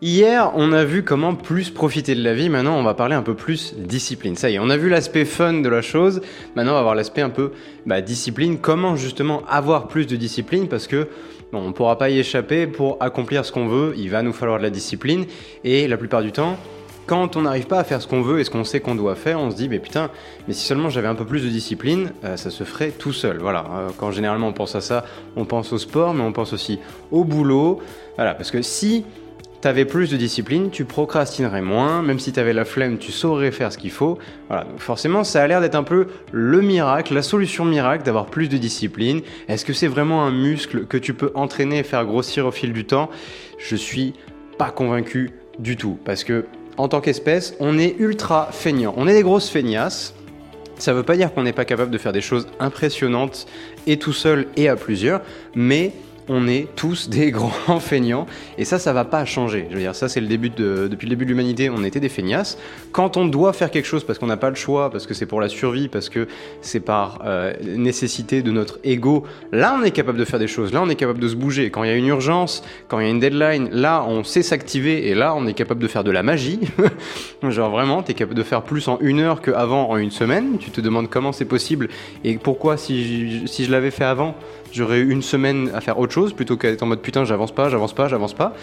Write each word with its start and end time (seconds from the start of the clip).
Hier, 0.00 0.52
on 0.54 0.72
a 0.72 0.84
vu 0.84 1.02
comment 1.02 1.34
plus 1.34 1.70
profiter 1.70 2.14
de 2.14 2.22
la 2.22 2.32
vie. 2.32 2.48
Maintenant, 2.48 2.78
on 2.78 2.84
va 2.84 2.94
parler 2.94 3.16
un 3.16 3.22
peu 3.22 3.34
plus 3.34 3.74
discipline. 3.76 4.36
Ça 4.36 4.48
y 4.48 4.54
est, 4.54 4.60
on 4.60 4.70
a 4.70 4.76
vu 4.76 4.88
l'aspect 4.88 5.24
fun 5.24 5.54
de 5.54 5.68
la 5.68 5.82
chose. 5.82 6.20
Maintenant, 6.54 6.70
on 6.70 6.76
va 6.76 6.82
voir 6.82 6.94
l'aspect 6.94 7.20
un 7.20 7.30
peu 7.30 7.50
bah, 7.84 8.00
discipline. 8.00 8.58
Comment 8.58 8.94
justement 8.94 9.42
avoir 9.48 9.88
plus 9.88 10.06
de 10.06 10.14
discipline 10.14 10.68
Parce 10.68 10.86
que 10.86 11.08
on 11.52 11.66
ne 11.66 11.72
pourra 11.72 11.98
pas 11.98 12.10
y 12.10 12.18
échapper. 12.20 12.68
Pour 12.68 12.96
accomplir 13.00 13.44
ce 13.44 13.50
qu'on 13.50 13.66
veut, 13.66 13.92
il 13.96 14.08
va 14.08 14.22
nous 14.22 14.32
falloir 14.32 14.58
de 14.58 14.62
la 14.62 14.70
discipline. 14.70 15.26
Et 15.64 15.88
la 15.88 15.96
plupart 15.96 16.22
du 16.22 16.30
temps, 16.30 16.56
quand 17.08 17.36
on 17.36 17.42
n'arrive 17.42 17.66
pas 17.66 17.80
à 17.80 17.84
faire 17.84 18.00
ce 18.00 18.06
qu'on 18.06 18.22
veut 18.22 18.38
et 18.38 18.44
ce 18.44 18.50
qu'on 18.50 18.62
sait 18.62 18.78
qu'on 18.78 18.94
doit 18.94 19.16
faire, 19.16 19.40
on 19.40 19.50
se 19.50 19.56
dit, 19.56 19.68
mais 19.68 19.80
putain, 19.80 20.10
mais 20.46 20.54
si 20.54 20.64
seulement 20.64 20.90
j'avais 20.90 21.08
un 21.08 21.16
peu 21.16 21.24
plus 21.24 21.42
de 21.42 21.48
discipline, 21.48 22.12
euh, 22.22 22.36
ça 22.36 22.50
se 22.50 22.62
ferait 22.62 22.90
tout 22.92 23.12
seul. 23.12 23.38
Voilà. 23.38 23.64
Euh, 23.72 23.88
quand 23.98 24.12
généralement 24.12 24.46
on 24.46 24.52
pense 24.52 24.76
à 24.76 24.80
ça, 24.80 25.04
on 25.34 25.44
pense 25.44 25.72
au 25.72 25.78
sport, 25.78 26.14
mais 26.14 26.22
on 26.22 26.32
pense 26.32 26.52
aussi 26.52 26.78
au 27.10 27.24
boulot. 27.24 27.80
Voilà. 28.14 28.34
Parce 28.34 28.52
que 28.52 28.62
si 28.62 29.04
t'avais 29.60 29.84
plus 29.84 30.10
de 30.10 30.16
discipline, 30.16 30.70
tu 30.70 30.84
procrastinerais 30.84 31.62
moins, 31.62 32.02
même 32.02 32.18
si 32.18 32.32
t'avais 32.32 32.52
la 32.52 32.64
flemme, 32.64 32.98
tu 32.98 33.12
saurais 33.12 33.50
faire 33.50 33.72
ce 33.72 33.78
qu'il 33.78 33.90
faut. 33.90 34.18
Voilà, 34.48 34.66
forcément, 34.76 35.24
ça 35.24 35.42
a 35.42 35.46
l'air 35.46 35.60
d'être 35.60 35.74
un 35.74 35.82
peu 35.82 36.08
le 36.32 36.60
miracle, 36.60 37.14
la 37.14 37.22
solution 37.22 37.64
miracle 37.64 38.04
d'avoir 38.04 38.26
plus 38.26 38.48
de 38.48 38.56
discipline. 38.56 39.20
Est-ce 39.48 39.64
que 39.64 39.72
c'est 39.72 39.88
vraiment 39.88 40.24
un 40.24 40.30
muscle 40.30 40.86
que 40.86 40.96
tu 40.96 41.14
peux 41.14 41.32
entraîner 41.34 41.78
et 41.78 41.82
faire 41.82 42.04
grossir 42.04 42.46
au 42.46 42.50
fil 42.50 42.72
du 42.72 42.84
temps? 42.84 43.10
Je 43.58 43.76
suis 43.76 44.14
pas 44.58 44.70
convaincu 44.70 45.32
du 45.58 45.76
tout, 45.76 45.98
parce 46.04 46.24
que 46.24 46.46
en 46.76 46.86
tant 46.86 47.00
qu'espèce, 47.00 47.56
on 47.58 47.76
est 47.76 47.96
ultra 47.98 48.50
feignant. 48.52 48.94
On 48.96 49.08
est 49.08 49.14
des 49.14 49.22
grosses 49.22 49.50
feignasses. 49.50 50.14
Ça 50.78 50.94
veut 50.94 51.02
pas 51.02 51.16
dire 51.16 51.34
qu'on 51.34 51.42
n'est 51.42 51.52
pas 51.52 51.64
capable 51.64 51.90
de 51.90 51.98
faire 51.98 52.12
des 52.12 52.20
choses 52.20 52.46
impressionnantes 52.60 53.48
et 53.88 53.98
tout 53.98 54.12
seul 54.12 54.46
et 54.56 54.68
à 54.68 54.76
plusieurs, 54.76 55.22
mais 55.56 55.92
on 56.28 56.46
est 56.48 56.68
tous 56.76 57.08
des 57.08 57.30
grands 57.32 57.80
feignants 57.80 58.26
et 58.56 58.64
ça 58.64 58.78
ça 58.78 58.92
va 58.92 59.04
pas 59.04 59.24
changer. 59.24 59.66
Je 59.70 59.74
veux 59.74 59.80
dire 59.80 59.94
ça 59.94 60.08
c'est 60.08 60.20
le 60.20 60.26
début 60.26 60.50
de, 60.50 60.88
depuis 60.88 61.06
le 61.06 61.10
début 61.10 61.24
de 61.24 61.30
l'humanité, 61.30 61.70
on 61.70 61.84
était 61.84 62.00
des 62.00 62.08
feignasses. 62.08 62.58
Quand 62.92 63.16
on 63.16 63.26
doit 63.26 63.52
faire 63.52 63.70
quelque 63.70 63.86
chose 63.86 64.04
parce 64.04 64.18
qu'on 64.18 64.26
n'a 64.26 64.36
pas 64.36 64.50
le 64.50 64.56
choix, 64.56 64.90
parce 64.90 65.06
que 65.06 65.14
c'est 65.14 65.26
pour 65.26 65.40
la 65.40 65.48
survie, 65.48 65.88
parce 65.88 66.08
que 66.08 66.28
c'est 66.60 66.80
par 66.80 67.22
euh, 67.24 67.52
nécessité 67.62 68.42
de 68.42 68.50
notre 68.50 68.78
ego, 68.84 69.24
là 69.52 69.76
on 69.80 69.84
est 69.84 69.90
capable 69.90 70.18
de 70.18 70.24
faire 70.24 70.38
des 70.38 70.48
choses, 70.48 70.72
là 70.72 70.82
on 70.82 70.88
est 70.88 70.96
capable 70.96 71.20
de 71.20 71.28
se 71.28 71.36
bouger. 71.36 71.70
Quand 71.70 71.84
il 71.84 71.90
y 71.90 71.92
a 71.92 71.96
une 71.96 72.06
urgence, 72.06 72.62
quand 72.88 73.00
il 73.00 73.04
y 73.04 73.08
a 73.08 73.10
une 73.10 73.20
deadline, 73.20 73.68
là 73.72 74.04
on 74.06 74.24
sait 74.24 74.42
s'activer 74.42 75.08
et 75.08 75.14
là 75.14 75.34
on 75.34 75.46
est 75.46 75.54
capable 75.54 75.80
de 75.80 75.88
faire 75.88 76.04
de 76.04 76.10
la 76.10 76.22
magie. 76.22 76.60
Genre 77.48 77.70
vraiment, 77.70 78.02
tu 78.02 78.12
es 78.12 78.14
capable 78.14 78.36
de 78.36 78.42
faire 78.42 78.62
plus 78.62 78.88
en 78.88 78.98
une 79.00 79.20
heure 79.20 79.40
qu'avant 79.40 79.90
en 79.90 79.96
une 79.96 80.10
semaine. 80.10 80.58
Tu 80.58 80.70
te 80.70 80.80
demandes 80.80 81.08
comment 81.08 81.32
c'est 81.32 81.44
possible 81.44 81.88
et 82.24 82.36
pourquoi 82.38 82.76
si 82.76 83.42
si 83.46 83.64
je 83.64 83.70
l'avais 83.70 83.90
fait 83.90 84.04
avant 84.04 84.34
J'aurais 84.70 84.98
eu 84.98 85.10
une 85.10 85.22
semaine 85.22 85.70
à 85.74 85.80
faire 85.80 85.98
autre 85.98 86.12
chose 86.12 86.17
plutôt 86.26 86.56
qu'à 86.56 86.68
être 86.68 86.82
en 86.82 86.86
mode 86.86 87.00
putain, 87.00 87.24
j'avance 87.24 87.52
pas, 87.52 87.68
j'avance 87.68 87.94
pas, 87.94 88.08
j'avance 88.08 88.34
pas. 88.34 88.54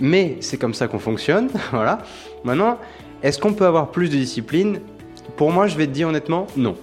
Mais 0.00 0.36
c'est 0.40 0.56
comme 0.56 0.74
ça 0.74 0.88
qu'on 0.88 0.98
fonctionne, 0.98 1.48
voilà. 1.72 1.98
Maintenant, 2.44 2.78
est-ce 3.22 3.38
qu'on 3.38 3.52
peut 3.52 3.66
avoir 3.66 3.90
plus 3.90 4.08
de 4.08 4.16
discipline? 4.16 4.80
Pour 5.36 5.52
moi, 5.52 5.66
je 5.66 5.76
vais 5.76 5.86
te 5.86 5.92
dire 5.92 6.08
honnêtement, 6.08 6.46
non. 6.56 6.76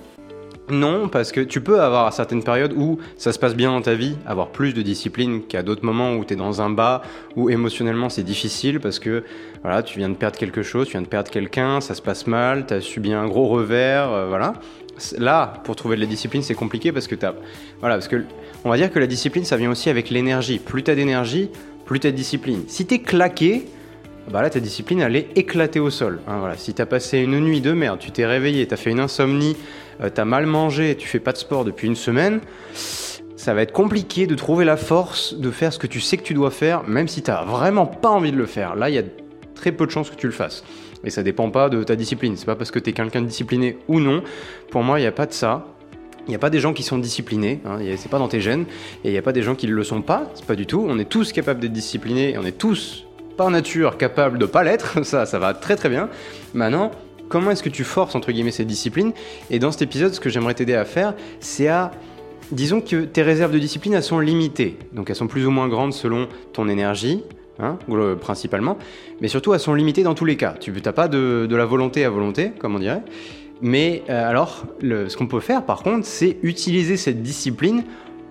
Non, 0.69 1.07
parce 1.07 1.31
que 1.31 1.41
tu 1.41 1.61
peux 1.61 1.81
avoir 1.81 2.05
à 2.05 2.11
certaines 2.11 2.43
périodes 2.43 2.73
où 2.77 2.99
ça 3.17 3.33
se 3.33 3.39
passe 3.39 3.55
bien 3.55 3.71
dans 3.71 3.81
ta 3.81 3.95
vie, 3.95 4.15
avoir 4.27 4.49
plus 4.49 4.73
de 4.73 4.83
discipline 4.83 5.41
qu'à 5.47 5.63
d'autres 5.63 5.83
moments 5.83 6.13
où 6.13 6.23
tu 6.23 6.33
es 6.33 6.37
dans 6.37 6.61
un 6.61 6.69
bas, 6.69 7.01
où 7.35 7.49
émotionnellement 7.49 8.09
c'est 8.09 8.23
difficile 8.23 8.79
parce 8.79 8.99
que 8.99 9.23
voilà, 9.63 9.81
tu 9.81 9.97
viens 9.97 10.09
de 10.09 10.15
perdre 10.15 10.37
quelque 10.37 10.61
chose, 10.61 10.85
tu 10.85 10.91
viens 10.91 11.01
de 11.01 11.07
perdre 11.07 11.31
quelqu'un, 11.31 11.81
ça 11.81 11.95
se 11.95 12.03
passe 12.03 12.27
mal, 12.27 12.67
tu 12.67 12.75
as 12.75 12.81
subi 12.81 13.13
un 13.13 13.25
gros 13.25 13.47
revers, 13.47 14.11
euh, 14.11 14.27
voilà. 14.27 14.53
Là, 15.17 15.61
pour 15.63 15.75
trouver 15.75 15.95
de 15.95 16.01
la 16.01 16.07
discipline, 16.07 16.41
c'est 16.41 16.55
compliqué 16.55 16.91
parce 16.91 17.07
que 17.07 17.15
tu 17.15 17.25
as 17.25 17.35
voilà, 17.79 17.95
parce 17.95 18.07
que 18.07 18.23
on 18.65 18.69
va 18.69 18.77
dire 18.77 18.91
que 18.91 18.99
la 18.99 19.07
discipline, 19.07 19.45
ça 19.45 19.57
vient 19.57 19.71
aussi 19.71 19.89
avec 19.89 20.09
l'énergie. 20.09 20.59
Plus 20.59 20.83
tu 20.83 20.91
as 20.91 20.95
d'énergie, 20.95 21.49
plus 21.85 21.99
tu 21.99 22.07
as 22.07 22.11
de 22.11 22.15
discipline. 22.15 22.63
Si 22.67 22.85
tu 22.85 22.95
es 22.95 22.99
claqué, 22.99 23.65
bah 24.29 24.41
là, 24.41 24.49
ta 24.49 24.59
discipline, 24.59 24.99
elle 24.99 25.15
est 25.15 25.29
éclatée 25.35 25.79
au 25.79 25.89
sol. 25.89 26.19
Hein, 26.27 26.37
voilà. 26.39 26.55
Si 26.57 26.73
passé 26.73 27.19
une 27.19 27.39
nuit 27.39 27.61
de 27.61 27.71
merde, 27.71 27.99
tu 27.99 28.11
t'es 28.11 28.25
réveillé, 28.25 28.67
tu 28.67 28.73
as 28.73 28.77
fait 28.77 28.91
une 28.91 28.99
insomnie, 28.99 29.55
euh, 30.01 30.09
tu 30.13 30.21
as 30.21 30.25
mal 30.25 30.45
mangé, 30.45 30.95
tu 30.95 31.07
fais 31.07 31.19
pas 31.19 31.31
de 31.31 31.37
sport 31.37 31.65
depuis 31.65 31.87
une 31.87 31.95
semaine, 31.95 32.41
ça 33.35 33.53
va 33.53 33.61
être 33.61 33.71
compliqué 33.71 34.27
de 34.27 34.35
trouver 34.35 34.65
la 34.65 34.77
force 34.77 35.33
de 35.33 35.49
faire 35.49 35.73
ce 35.73 35.79
que 35.79 35.87
tu 35.87 36.01
sais 36.01 36.17
que 36.17 36.23
tu 36.23 36.33
dois 36.33 36.51
faire, 36.51 36.83
même 36.87 37.07
si 37.07 37.23
tu 37.23 37.31
vraiment 37.31 37.85
pas 37.85 38.09
envie 38.09 38.31
de 38.31 38.37
le 38.37 38.45
faire. 38.45 38.75
Là, 38.75 38.89
il 38.89 38.95
y 38.95 38.99
a 38.99 39.03
très 39.55 39.71
peu 39.71 39.85
de 39.85 39.91
chances 39.91 40.09
que 40.09 40.15
tu 40.15 40.27
le 40.27 40.33
fasses. 40.33 40.63
Et 41.03 41.09
ça 41.09 41.23
dépend 41.23 41.49
pas 41.49 41.69
de 41.69 41.83
ta 41.83 41.95
discipline. 41.95 42.35
C'est 42.35 42.45
pas 42.45 42.55
parce 42.55 42.71
que 42.71 42.79
tu 42.79 42.89
es 42.89 42.93
quelqu'un 42.93 43.21
de 43.21 43.27
discipliné 43.27 43.77
ou 43.87 43.99
non. 43.99 44.23
Pour 44.69 44.83
moi, 44.83 44.99
il 44.99 45.03
n'y 45.03 45.07
a 45.07 45.11
pas 45.11 45.25
de 45.25 45.33
ça. 45.33 45.65
Il 46.27 46.31
n'y 46.31 46.35
a 46.35 46.39
pas 46.39 46.49
des 46.51 46.59
gens 46.59 46.73
qui 46.73 46.83
sont 46.83 46.99
disciplinés, 46.99 47.59
hein, 47.65 47.79
c'est 47.97 48.11
pas 48.11 48.19
dans 48.19 48.27
tes 48.27 48.39
gènes, 48.39 48.65
et 49.03 49.09
il 49.09 49.11
n'y 49.11 49.17
a 49.17 49.21
pas 49.23 49.31
des 49.31 49.41
gens 49.41 49.55
qui 49.55 49.65
ne 49.65 49.73
le 49.73 49.83
sont 49.83 50.03
pas, 50.03 50.29
c'est 50.35 50.45
pas 50.45 50.55
du 50.55 50.67
tout. 50.67 50.85
On 50.87 50.99
est 50.99 51.09
tous 51.09 51.31
capables 51.31 51.59
d'être 51.59 51.73
disciplinés, 51.73 52.33
et 52.33 52.37
on 52.37 52.45
est 52.45 52.55
tous, 52.55 53.07
par 53.35 53.49
nature, 53.49 53.97
capables 53.97 54.37
de 54.37 54.45
pas 54.45 54.63
l'être, 54.63 55.03
ça, 55.07 55.25
ça 55.25 55.39
va 55.39 55.55
très 55.55 55.75
très 55.75 55.89
bien. 55.89 56.07
Maintenant, 56.53 56.91
comment 57.29 57.49
est-ce 57.49 57.63
que 57.63 57.69
tu 57.69 57.83
forces, 57.83 58.13
entre 58.13 58.31
guillemets, 58.31 58.51
cette 58.51 58.67
discipline 58.67 59.11
Et 59.49 59.57
dans 59.57 59.71
cet 59.71 59.81
épisode, 59.81 60.13
ce 60.13 60.19
que 60.19 60.29
j'aimerais 60.29 60.53
t'aider 60.53 60.75
à 60.75 60.85
faire, 60.85 61.15
c'est 61.39 61.67
à... 61.67 61.89
Disons 62.51 62.81
que 62.81 63.05
tes 63.05 63.23
réserves 63.23 63.51
de 63.51 63.57
discipline, 63.57 63.93
elles 63.93 64.03
sont 64.03 64.19
limitées, 64.19 64.77
donc 64.93 65.09
elles 65.09 65.15
sont 65.15 65.27
plus 65.27 65.47
ou 65.47 65.51
moins 65.51 65.67
grandes 65.67 65.93
selon 65.93 66.27
ton 66.53 66.67
énergie, 66.67 67.23
Hein, 67.61 67.77
principalement, 68.21 68.77
mais 69.19 69.27
surtout 69.27 69.53
elles 69.53 69.59
sont 69.59 69.73
limitées 69.73 70.03
dans 70.03 70.13
tous 70.13 70.23
les 70.23 70.37
cas. 70.37 70.55
Tu 70.61 70.71
n'as 70.71 70.93
pas 70.93 71.09
de, 71.09 71.45
la 71.51 71.65
volonté 71.65 72.05
à 72.05 72.09
volonté, 72.09 72.51
comme 72.57 72.75
on 72.75 72.79
dirait. 72.79 73.01
Mais 73.61 74.03
euh, 74.09 74.29
alors, 74.29 74.63
ce 74.81 75.17
qu'on 75.17 75.27
peut 75.27 75.41
faire 75.41 75.65
par 75.65 75.83
contre, 75.83 76.05
c'est 76.05 76.37
utiliser 76.41 76.95
cette 76.95 77.21
discipline 77.21 77.83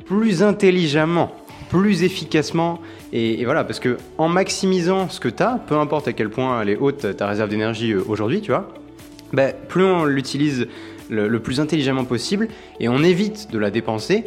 plus 0.07 0.43
intelligemment, 0.43 1.31
plus 1.69 2.05
efficacement. 2.05 2.81
Et, 3.13 3.45
voilà, 3.45 3.65
parce 3.65 3.81
que 3.81 3.99
en 4.17 4.29
maximisant 4.29 5.11
ce 5.11 5.21
que 5.21 5.29
tu 5.29 5.43
as, 5.43 5.61
peu 5.67 5.77
importe 5.77 6.09
à 6.09 6.15
quel 6.15 6.31
point 6.31 6.63
elle 6.63 6.71
est 6.71 6.77
haute 6.77 7.15
ta 7.17 7.27
réserve 7.27 7.51
d'énergie 7.51 7.93
euh, 7.93 8.03
aujourd'hui, 8.09 8.41
tu 8.41 8.51
vois, 8.51 8.73
ben, 9.35 9.53
plus 9.69 9.85
on 9.85 10.07
l'utilise 10.07 10.69
le, 11.11 11.39
plus 11.39 11.61
intelligemment 11.61 12.05
possible 12.05 12.49
et 12.81 12.89
on 12.89 13.03
évite 13.03 13.51
de 13.51 13.59
la 13.59 13.71
dépenser, 13.71 14.25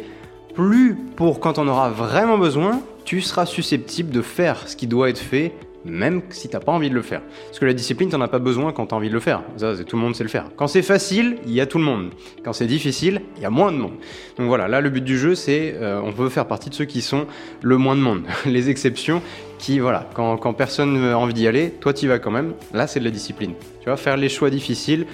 plus 0.54 0.96
pour 1.16 1.40
quand 1.40 1.58
on 1.58 1.68
aura 1.68 1.90
vraiment 1.90 2.38
besoin, 2.38 2.80
tu 3.04 3.20
seras 3.20 3.46
susceptible 3.46 4.10
de 4.10 4.22
faire 4.22 4.68
ce 4.68 4.76
qui 4.76 4.86
doit 4.86 5.10
être 5.10 5.18
fait 5.18 5.52
même 5.84 6.22
si 6.30 6.48
t'as 6.48 6.60
pas 6.60 6.72
envie 6.72 6.90
de 6.90 6.94
le 6.94 7.02
faire. 7.02 7.22
Parce 7.46 7.58
que 7.58 7.64
la 7.64 7.72
discipline, 7.74 8.08
t'en 8.08 8.20
as 8.20 8.28
pas 8.28 8.38
besoin 8.38 8.72
quand 8.72 8.86
t'as 8.86 8.96
envie 8.96 9.08
de 9.08 9.14
le 9.14 9.20
faire. 9.20 9.42
Ça, 9.56 9.74
tout 9.84 9.96
le 9.96 10.02
monde 10.02 10.14
sait 10.14 10.22
le 10.22 10.28
faire. 10.28 10.46
Quand 10.56 10.66
c'est 10.66 10.82
facile, 10.82 11.38
il 11.46 11.52
y 11.52 11.60
a 11.60 11.66
tout 11.66 11.78
le 11.78 11.84
monde. 11.84 12.10
Quand 12.44 12.52
c'est 12.52 12.66
difficile, 12.66 13.22
il 13.36 13.42
y 13.42 13.46
a 13.46 13.50
moins 13.50 13.72
de 13.72 13.78
monde. 13.78 13.94
Donc 14.38 14.46
voilà, 14.46 14.68
là 14.68 14.80
le 14.80 14.90
but 14.90 15.02
du 15.02 15.18
jeu, 15.18 15.34
c'est 15.34 15.74
euh, 15.80 16.00
on 16.04 16.12
peut 16.12 16.28
faire 16.28 16.46
partie 16.46 16.70
de 16.70 16.74
ceux 16.74 16.84
qui 16.84 17.02
sont 17.02 17.26
le 17.62 17.76
moins 17.78 17.96
de 17.96 18.00
monde. 18.00 18.22
Les 18.46 18.70
exceptions 18.70 19.22
qui, 19.58 19.78
voilà, 19.78 20.08
quand, 20.14 20.52
personne 20.54 21.00
n'a 21.00 21.18
envie 21.18 21.34
d'y 21.34 21.46
aller, 21.46 21.70
toi 21.70 21.92
y 22.00 22.06
vas 22.06 22.18
quand 22.18 22.32
même. 22.32 22.54
Là, 22.74 22.86
c'est 22.86 22.98
de 22.98 23.04
la 23.04 23.12
discipline. 23.12 23.52
Tu 23.80 23.84
vois, 23.86 23.96
faire 23.96 24.16
les 24.16 24.28
choix 24.28 24.50
difficiles, 24.50 25.06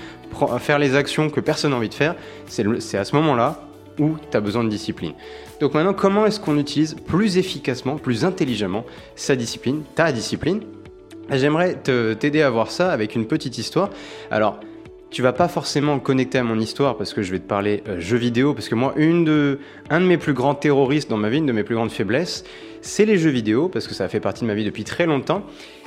faire 0.59 0.79
les 0.79 0.95
actions 0.95 1.29
que 1.29 1.41
personne 1.41 1.73
n'a 1.73 1.77
envie 1.77 1.91
de 1.91 1.95
faire, 1.95 2.15
c'est 2.47 2.97
à 2.97 3.05
ce 3.05 3.15
moment-là 3.17 3.68
où 3.99 4.17
tu 4.31 4.37
as 4.37 4.41
besoin 4.41 4.65
de 4.65 4.69
discipline. 4.69 5.13
Donc 5.61 5.75
maintenant, 5.75 5.95
comment 5.95 6.27
est-ce 6.27 6.41
qu'on 6.41 6.59
utilise 6.59 6.95
plus 7.07 7.39
efficacement, 7.39 7.97
plus 7.97 8.25
intelligemment 8.25 8.85
sa 9.17 9.37
discipline, 9.37 9.83
ta 9.95 10.13
discipline? 10.13 10.61
J'aimerais 11.31 11.75
t'aider 11.75 12.43
à 12.43 12.51
voir 12.51 12.71
ça 12.71 12.91
avec 12.91 13.15
une 13.15 13.27
petite 13.27 13.59
histoire. 13.59 13.91
Alors, 14.31 14.61
tu 15.11 15.23
vas 15.23 15.33
pas 15.33 15.49
forcément 15.49 15.99
connecter 15.99 16.39
à 16.39 16.43
mon 16.43 16.59
histoire 16.59 16.97
parce 16.97 17.15
que 17.15 17.23
je 17.23 17.33
vais 17.33 17.39
te 17.39 17.49
parler 17.49 17.83
euh, 17.89 17.99
jeux 17.99 18.19
vidéo, 18.19 18.53
parce 18.53 18.69
que 18.69 18.75
moi, 18.75 18.93
une 18.97 19.25
de, 19.25 19.59
un 19.91 20.01
de 20.01 20.07
mes 20.07 20.19
plus 20.19 20.35
grands 20.35 20.55
terroristes 20.55 21.09
dans 21.09 21.17
ma 21.17 21.31
vie, 21.31 21.39
une 21.39 21.47
de 21.47 21.53
mes 21.53 21.65
plus 21.65 21.75
grandes 21.75 21.91
faiblesses, 21.91 22.45
c'est 22.83 23.07
les 23.07 23.17
jeux 23.17 23.31
vidéo, 23.31 23.69
parce 23.69 23.89
que 23.89 23.95
ça 23.95 24.09
fait 24.09 24.21
partie 24.21 24.43
de 24.43 24.47
ma 24.47 24.55
vie 24.55 24.65
depuis 24.65 24.85
très 24.85 25.07
longtemps. 25.07 25.43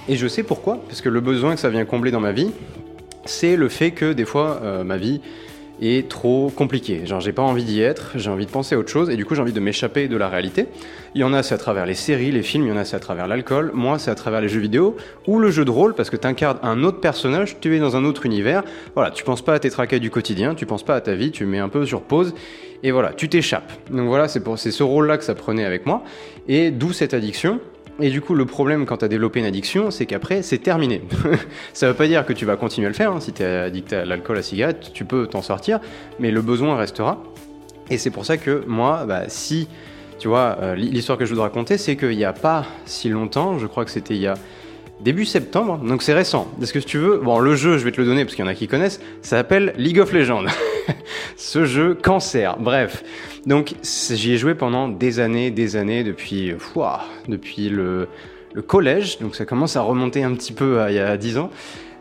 Et 0.07 0.15
je 0.15 0.27
sais 0.27 0.43
pourquoi, 0.43 0.79
parce 0.87 1.01
que 1.01 1.09
le 1.09 1.21
besoin 1.21 1.53
que 1.53 1.59
ça 1.59 1.69
vient 1.69 1.85
combler 1.85 2.11
dans 2.11 2.19
ma 2.19 2.31
vie, 2.31 2.51
c'est 3.25 3.55
le 3.55 3.69
fait 3.69 3.91
que 3.91 4.13
des 4.13 4.25
fois, 4.25 4.59
euh, 4.63 4.83
ma 4.83 4.97
vie, 4.97 5.21
est 5.81 6.07
trop 6.07 6.51
compliqué. 6.55 7.05
Genre, 7.05 7.19
j'ai 7.19 7.33
pas 7.33 7.41
envie 7.41 7.63
d'y 7.63 7.81
être, 7.81 8.11
j'ai 8.15 8.29
envie 8.29 8.45
de 8.45 8.51
penser 8.51 8.75
à 8.75 8.77
autre 8.77 8.89
chose, 8.89 9.09
et 9.09 9.15
du 9.15 9.25
coup, 9.25 9.35
j'ai 9.35 9.41
envie 9.41 9.51
de 9.51 9.59
m'échapper 9.59 10.07
de 10.07 10.15
la 10.15 10.29
réalité. 10.29 10.67
Il 11.15 11.21
y 11.21 11.23
en 11.23 11.33
a, 11.33 11.43
c'est 11.43 11.55
à 11.55 11.57
travers 11.57 11.85
les 11.85 11.95
séries, 11.95 12.31
les 12.31 12.43
films, 12.43 12.65
il 12.65 12.69
y 12.69 12.71
en 12.71 12.77
a, 12.77 12.85
c'est 12.85 12.95
à 12.95 12.99
travers 12.99 13.27
l'alcool. 13.27 13.71
Moi, 13.73 13.99
c'est 13.99 14.11
à 14.11 14.15
travers 14.15 14.41
les 14.41 14.49
jeux 14.49 14.59
vidéo 14.59 14.95
ou 15.27 15.39
le 15.39 15.49
jeu 15.49 15.65
de 15.65 15.71
rôle, 15.71 15.95
parce 15.95 16.09
que 16.09 16.17
tu 16.17 16.27
incarnes 16.27 16.59
un 16.61 16.83
autre 16.83 16.99
personnage, 16.99 17.57
tu 17.59 17.75
es 17.75 17.79
dans 17.79 17.95
un 17.95 18.05
autre 18.05 18.25
univers. 18.25 18.63
Voilà, 18.93 19.11
tu 19.11 19.23
penses 19.23 19.41
pas 19.41 19.55
à 19.55 19.59
tes 19.59 19.69
tracas 19.69 19.99
du 19.99 20.11
quotidien, 20.11 20.55
tu 20.55 20.65
penses 20.65 20.83
pas 20.83 20.95
à 20.95 21.01
ta 21.01 21.15
vie, 21.15 21.31
tu 21.31 21.45
mets 21.45 21.59
un 21.59 21.69
peu 21.69 21.85
sur 21.85 22.01
pause, 22.01 22.33
et 22.83 22.91
voilà, 22.91 23.13
tu 23.13 23.27
t'échappes. 23.27 23.71
Donc 23.89 24.07
voilà, 24.07 24.27
c'est 24.27 24.71
ce 24.71 24.83
rôle-là 24.83 25.17
que 25.17 25.23
ça 25.23 25.35
prenait 25.35 25.65
avec 25.65 25.85
moi, 25.85 26.03
et 26.47 26.71
d'où 26.71 26.93
cette 26.93 27.13
addiction? 27.13 27.59
Et 28.01 28.09
du 28.09 28.21
coup, 28.21 28.33
le 28.33 28.45
problème 28.45 28.85
quand 28.85 28.97
tu 28.97 29.05
as 29.05 29.07
développé 29.07 29.39
une 29.39 29.45
addiction, 29.45 29.91
c'est 29.91 30.05
qu'après, 30.05 30.41
c'est 30.41 30.57
terminé. 30.57 31.01
ça 31.73 31.87
veut 31.87 31.93
pas 31.93 32.07
dire 32.07 32.25
que 32.25 32.33
tu 32.33 32.45
vas 32.45 32.55
continuer 32.55 32.87
à 32.87 32.89
le 32.89 32.95
faire. 32.95 33.11
Hein. 33.11 33.19
Si 33.19 33.31
tu 33.31 33.43
es 33.43 33.45
addict 33.45 33.93
à 33.93 34.05
l'alcool, 34.05 34.37
à 34.37 34.39
la 34.39 34.43
cigarette, 34.43 34.91
tu 34.93 35.05
peux 35.05 35.27
t'en 35.27 35.41
sortir, 35.41 35.79
mais 36.19 36.31
le 36.31 36.41
besoin 36.41 36.75
restera. 36.75 37.21
Et 37.89 37.97
c'est 37.97 38.09
pour 38.09 38.25
ça 38.25 38.37
que 38.37 38.63
moi, 38.67 39.05
bah, 39.05 39.23
si, 39.27 39.67
tu 40.17 40.27
vois, 40.27 40.57
euh, 40.61 40.75
l'histoire 40.75 41.17
que 41.17 41.25
je 41.25 41.31
voudrais 41.31 41.47
raconter, 41.47 41.77
c'est 41.77 41.95
qu'il 41.95 42.17
n'y 42.17 42.25
a 42.25 42.33
pas 42.33 42.65
si 42.85 43.09
longtemps, 43.09 43.59
je 43.59 43.67
crois 43.67 43.85
que 43.85 43.91
c'était 43.91 44.15
il 44.15 44.21
y 44.21 44.27
a 44.27 44.33
début 45.01 45.25
septembre, 45.25 45.77
donc 45.77 46.01
c'est 46.03 46.13
récent. 46.13 46.47
Est-ce 46.61 46.73
que 46.73 46.79
tu 46.79 46.97
veux 46.97 47.17
Bon, 47.17 47.39
le 47.39 47.55
jeu, 47.55 47.77
je 47.77 47.83
vais 47.83 47.91
te 47.91 47.99
le 47.99 48.07
donner 48.07 48.23
parce 48.23 48.35
qu'il 48.35 48.45
y 48.45 48.47
en 48.47 48.51
a 48.51 48.55
qui 48.55 48.67
connaissent, 48.67 49.01
ça 49.21 49.37
s'appelle 49.37 49.73
League 49.77 49.99
of 49.99 50.13
Legends. 50.13 50.45
Ce 51.35 51.65
jeu 51.65 51.95
cancer. 51.95 52.57
Bref, 52.59 53.03
donc 53.45 53.73
j'y 53.83 54.33
ai 54.33 54.37
joué 54.37 54.53
pendant 54.53 54.87
des 54.87 55.19
années, 55.19 55.51
des 55.51 55.75
années, 55.75 56.03
depuis, 56.03 56.53
depuis 57.27 57.69
le, 57.69 58.07
collège, 58.67 59.19
donc 59.19 59.35
ça 59.35 59.45
commence 59.45 59.75
à 59.75 59.81
remonter 59.81 60.23
un 60.23 60.33
petit 60.33 60.51
peu 60.51 60.81
à, 60.81 60.91
il 60.91 60.95
y 60.95 60.99
a 60.99 61.15
10 61.17 61.37
ans. 61.37 61.49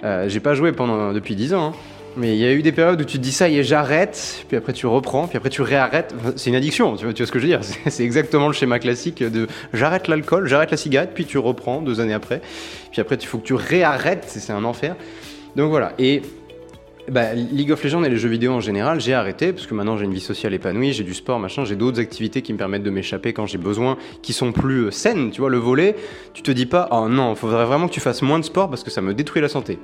Euh, 0.02 0.28
j'ai 0.28 0.40
pas 0.40 0.54
joué 0.54 0.72
pendant 0.72 1.12
depuis 1.12 1.36
10 1.36 1.54
ans, 1.54 1.68
hein. 1.68 1.72
mais 2.16 2.34
il 2.34 2.40
y 2.40 2.44
a 2.44 2.52
eu 2.52 2.62
des 2.62 2.72
périodes 2.72 3.00
où 3.00 3.04
tu 3.04 3.18
te 3.18 3.22
dis 3.22 3.32
ça 3.32 3.48
y 3.48 3.58
est, 3.58 3.62
j'arrête, 3.62 4.44
puis 4.48 4.56
après 4.56 4.72
tu 4.72 4.86
reprends, 4.86 5.28
puis 5.28 5.36
après 5.36 5.50
tu 5.50 5.62
réarrêtes. 5.62 6.14
c'est 6.36 6.50
une 6.50 6.56
addiction, 6.56 6.96
tu 6.96 7.04
vois, 7.04 7.14
tu 7.14 7.22
vois, 7.22 7.26
ce 7.26 7.32
que 7.32 7.38
je 7.38 7.44
veux 7.44 7.50
dire 7.50 7.60
C'est 7.86 8.04
exactement 8.04 8.48
le 8.48 8.52
schéma 8.52 8.78
classique 8.78 9.22
de 9.22 9.46
j'arrête 9.72 10.08
l'alcool, 10.08 10.48
j'arrête 10.48 10.70
la 10.72 10.76
cigarette, 10.76 11.10
puis 11.14 11.24
tu 11.24 11.38
reprends 11.38 11.80
deux 11.80 12.00
années 12.00 12.14
après, 12.14 12.40
puis 12.90 13.00
après 13.00 13.16
il 13.16 13.26
faut 13.26 13.38
que 13.38 13.46
tu 13.46 13.54
réarrêtes, 13.54 14.24
c'est 14.26 14.52
un 14.52 14.64
enfer. 14.64 14.96
Donc 15.56 15.70
voilà, 15.70 15.92
et 15.98 16.22
bah, 17.10 17.34
League 17.34 17.72
of 17.72 17.82
Legends 17.82 18.04
et 18.04 18.08
les 18.08 18.16
jeux 18.16 18.28
vidéo 18.28 18.52
en 18.52 18.60
général, 18.60 19.00
j'ai 19.00 19.14
arrêté 19.14 19.52
parce 19.52 19.66
que 19.66 19.74
maintenant 19.74 19.96
j'ai 19.96 20.04
une 20.04 20.14
vie 20.14 20.20
sociale 20.20 20.54
épanouie, 20.54 20.92
j'ai 20.92 21.04
du 21.04 21.14
sport, 21.14 21.38
machin, 21.38 21.64
j'ai 21.64 21.76
d'autres 21.76 22.00
activités 22.00 22.40
qui 22.40 22.52
me 22.52 22.58
permettent 22.58 22.82
de 22.82 22.90
m'échapper 22.90 23.32
quand 23.32 23.46
j'ai 23.46 23.58
besoin, 23.58 23.98
qui 24.22 24.32
sont 24.32 24.52
plus 24.52 24.86
euh, 24.86 24.90
saines. 24.90 25.30
Tu 25.30 25.40
vois, 25.40 25.50
le 25.50 25.58
volet, 25.58 25.96
tu 26.34 26.42
te 26.42 26.50
dis 26.50 26.66
pas, 26.66 26.88
oh 26.92 27.08
non, 27.08 27.34
faudrait 27.34 27.64
vraiment 27.64 27.88
que 27.88 27.92
tu 27.92 28.00
fasses 28.00 28.22
moins 28.22 28.38
de 28.38 28.44
sport 28.44 28.70
parce 28.70 28.84
que 28.84 28.90
ça 28.90 29.02
me 29.02 29.12
détruit 29.12 29.42
la 29.42 29.48
santé. 29.48 29.78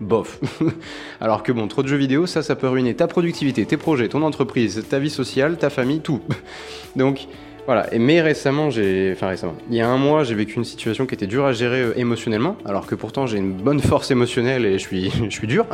Bof. 0.00 0.40
Alors 1.20 1.42
que 1.42 1.52
bon, 1.52 1.68
trop 1.68 1.82
de 1.82 1.88
jeux 1.88 1.96
vidéo, 1.96 2.26
ça, 2.26 2.42
ça 2.42 2.56
peut 2.56 2.68
ruiner 2.68 2.94
ta 2.94 3.06
productivité, 3.06 3.64
tes 3.64 3.76
projets, 3.76 4.08
ton 4.08 4.22
entreprise, 4.22 4.84
ta 4.88 4.98
vie 4.98 5.10
sociale, 5.10 5.58
ta 5.58 5.70
famille, 5.70 6.00
tout. 6.00 6.20
Donc, 6.96 7.28
voilà, 7.66 7.86
mais 7.96 8.20
récemment, 8.20 8.70
j'ai. 8.70 9.12
Enfin, 9.14 9.28
récemment. 9.28 9.54
Il 9.70 9.76
y 9.76 9.80
a 9.80 9.88
un 9.88 9.96
mois, 9.96 10.24
j'ai 10.24 10.34
vécu 10.34 10.56
une 10.56 10.64
situation 10.64 11.06
qui 11.06 11.14
était 11.14 11.28
dure 11.28 11.44
à 11.46 11.52
gérer 11.52 11.80
euh, 11.80 11.98
émotionnellement, 11.98 12.56
alors 12.64 12.86
que 12.86 12.96
pourtant 12.96 13.26
j'ai 13.28 13.38
une 13.38 13.52
bonne 13.52 13.80
force 13.80 14.10
émotionnelle 14.10 14.64
et 14.64 14.72
je 14.74 14.84
suis, 14.84 15.10
je 15.24 15.30
suis 15.30 15.46
dur. 15.46 15.66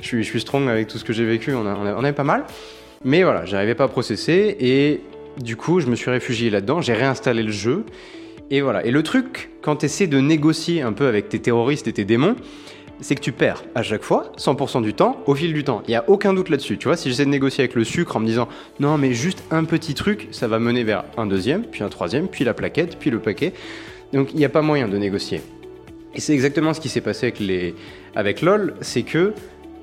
je, 0.00 0.06
suis, 0.06 0.22
je 0.22 0.28
suis 0.28 0.40
strong 0.40 0.68
avec 0.68 0.88
tout 0.88 0.96
ce 0.96 1.04
que 1.04 1.12
j'ai 1.12 1.26
vécu, 1.26 1.54
on, 1.54 1.66
a, 1.66 1.74
on, 1.74 2.12
pas 2.12 2.24
mal. 2.24 2.44
Mais 3.04 3.22
voilà, 3.22 3.44
j'arrivais 3.44 3.74
pas 3.74 3.84
à 3.84 3.88
processer 3.88 4.56
et 4.58 5.00
du 5.42 5.56
coup, 5.56 5.80
je 5.80 5.86
me 5.86 5.96
suis 5.96 6.10
réfugié 6.10 6.50
là-dedans, 6.50 6.80
j'ai 6.80 6.94
réinstallé 6.94 7.42
le 7.42 7.52
jeu. 7.52 7.84
Et 8.50 8.62
voilà. 8.62 8.84
Et 8.86 8.90
le 8.90 9.02
truc, 9.02 9.50
quand 9.60 9.76
tu 9.76 9.86
essaies 9.86 10.06
de 10.06 10.20
négocier 10.20 10.80
un 10.80 10.94
peu 10.94 11.06
avec 11.06 11.28
tes 11.28 11.38
terroristes 11.38 11.86
et 11.86 11.92
tes 11.92 12.06
démons, 12.06 12.36
c'est 13.00 13.14
que 13.14 13.20
tu 13.20 13.32
perds 13.32 13.64
à 13.74 13.82
chaque 13.82 14.02
fois, 14.02 14.32
100% 14.38 14.82
du 14.82 14.94
temps, 14.94 15.22
au 15.26 15.34
fil 15.34 15.52
du 15.52 15.64
temps. 15.64 15.82
Il 15.86 15.90
n'y 15.90 15.96
a 15.96 16.04
aucun 16.08 16.34
doute 16.34 16.48
là-dessus. 16.48 16.78
Tu 16.78 16.88
vois, 16.88 16.96
si 16.96 17.08
j'essaie 17.08 17.24
de 17.24 17.30
négocier 17.30 17.64
avec 17.64 17.74
le 17.74 17.84
sucre 17.84 18.16
en 18.16 18.20
me 18.20 18.26
disant 18.26 18.48
non, 18.80 18.98
mais 18.98 19.12
juste 19.14 19.42
un 19.50 19.64
petit 19.64 19.94
truc, 19.94 20.28
ça 20.30 20.48
va 20.48 20.58
mener 20.58 20.84
vers 20.84 21.04
un 21.16 21.26
deuxième, 21.26 21.62
puis 21.62 21.82
un 21.82 21.88
troisième, 21.88 22.28
puis 22.28 22.44
la 22.44 22.54
plaquette, 22.54 22.98
puis 22.98 23.10
le 23.10 23.18
paquet. 23.18 23.52
Donc 24.12 24.32
il 24.32 24.38
n'y 24.38 24.44
a 24.44 24.48
pas 24.48 24.62
moyen 24.62 24.88
de 24.88 24.96
négocier. 24.96 25.42
Et 26.14 26.20
c'est 26.20 26.32
exactement 26.32 26.74
ce 26.74 26.80
qui 26.80 26.88
s'est 26.88 27.00
passé 27.00 27.26
avec, 27.26 27.38
les... 27.38 27.74
avec 28.14 28.42
LOL, 28.42 28.74
c'est 28.80 29.02
que 29.02 29.34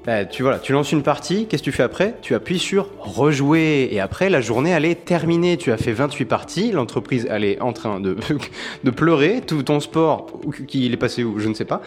bah, 0.05 0.23
tu, 0.23 0.43
voilà, 0.43 0.59
tu 0.59 0.71
lances 0.71 0.91
une 0.91 1.01
partie, 1.01 1.47
qu'est-ce 1.47 1.63
que 1.63 1.69
tu 1.69 1.71
fais 1.71 1.83
après? 1.83 2.13
Tu 2.21 2.35
appuies 2.35 2.59
sur 2.59 2.89
rejouer, 2.99 3.89
et 3.91 3.99
après 3.99 4.29
la 4.29 4.39
journée 4.39 4.69
elle 4.69 4.85
est 4.85 5.05
terminée. 5.05 5.57
Tu 5.57 5.71
as 5.71 5.77
fait 5.77 5.93
28 5.93 6.25
parties, 6.25 6.71
l'entreprise 6.71 7.27
elle 7.29 7.43
est 7.43 7.59
en 7.59 7.73
train 7.73 7.99
de, 7.99 8.15
de 8.83 8.91
pleurer, 8.91 9.41
tout 9.45 9.63
ton 9.63 9.79
sport, 9.79 10.27
qui 10.67 10.91
est 10.91 10.97
passé 10.97 11.23
où, 11.23 11.39
je 11.39 11.47
ne 11.47 11.55
sais 11.55 11.65
pas. 11.65 11.81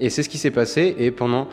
Et 0.00 0.10
c'est 0.10 0.22
ce 0.22 0.28
qui 0.28 0.38
s'est 0.38 0.50
passé. 0.50 0.94
Et 0.98 1.10
pendant 1.10 1.48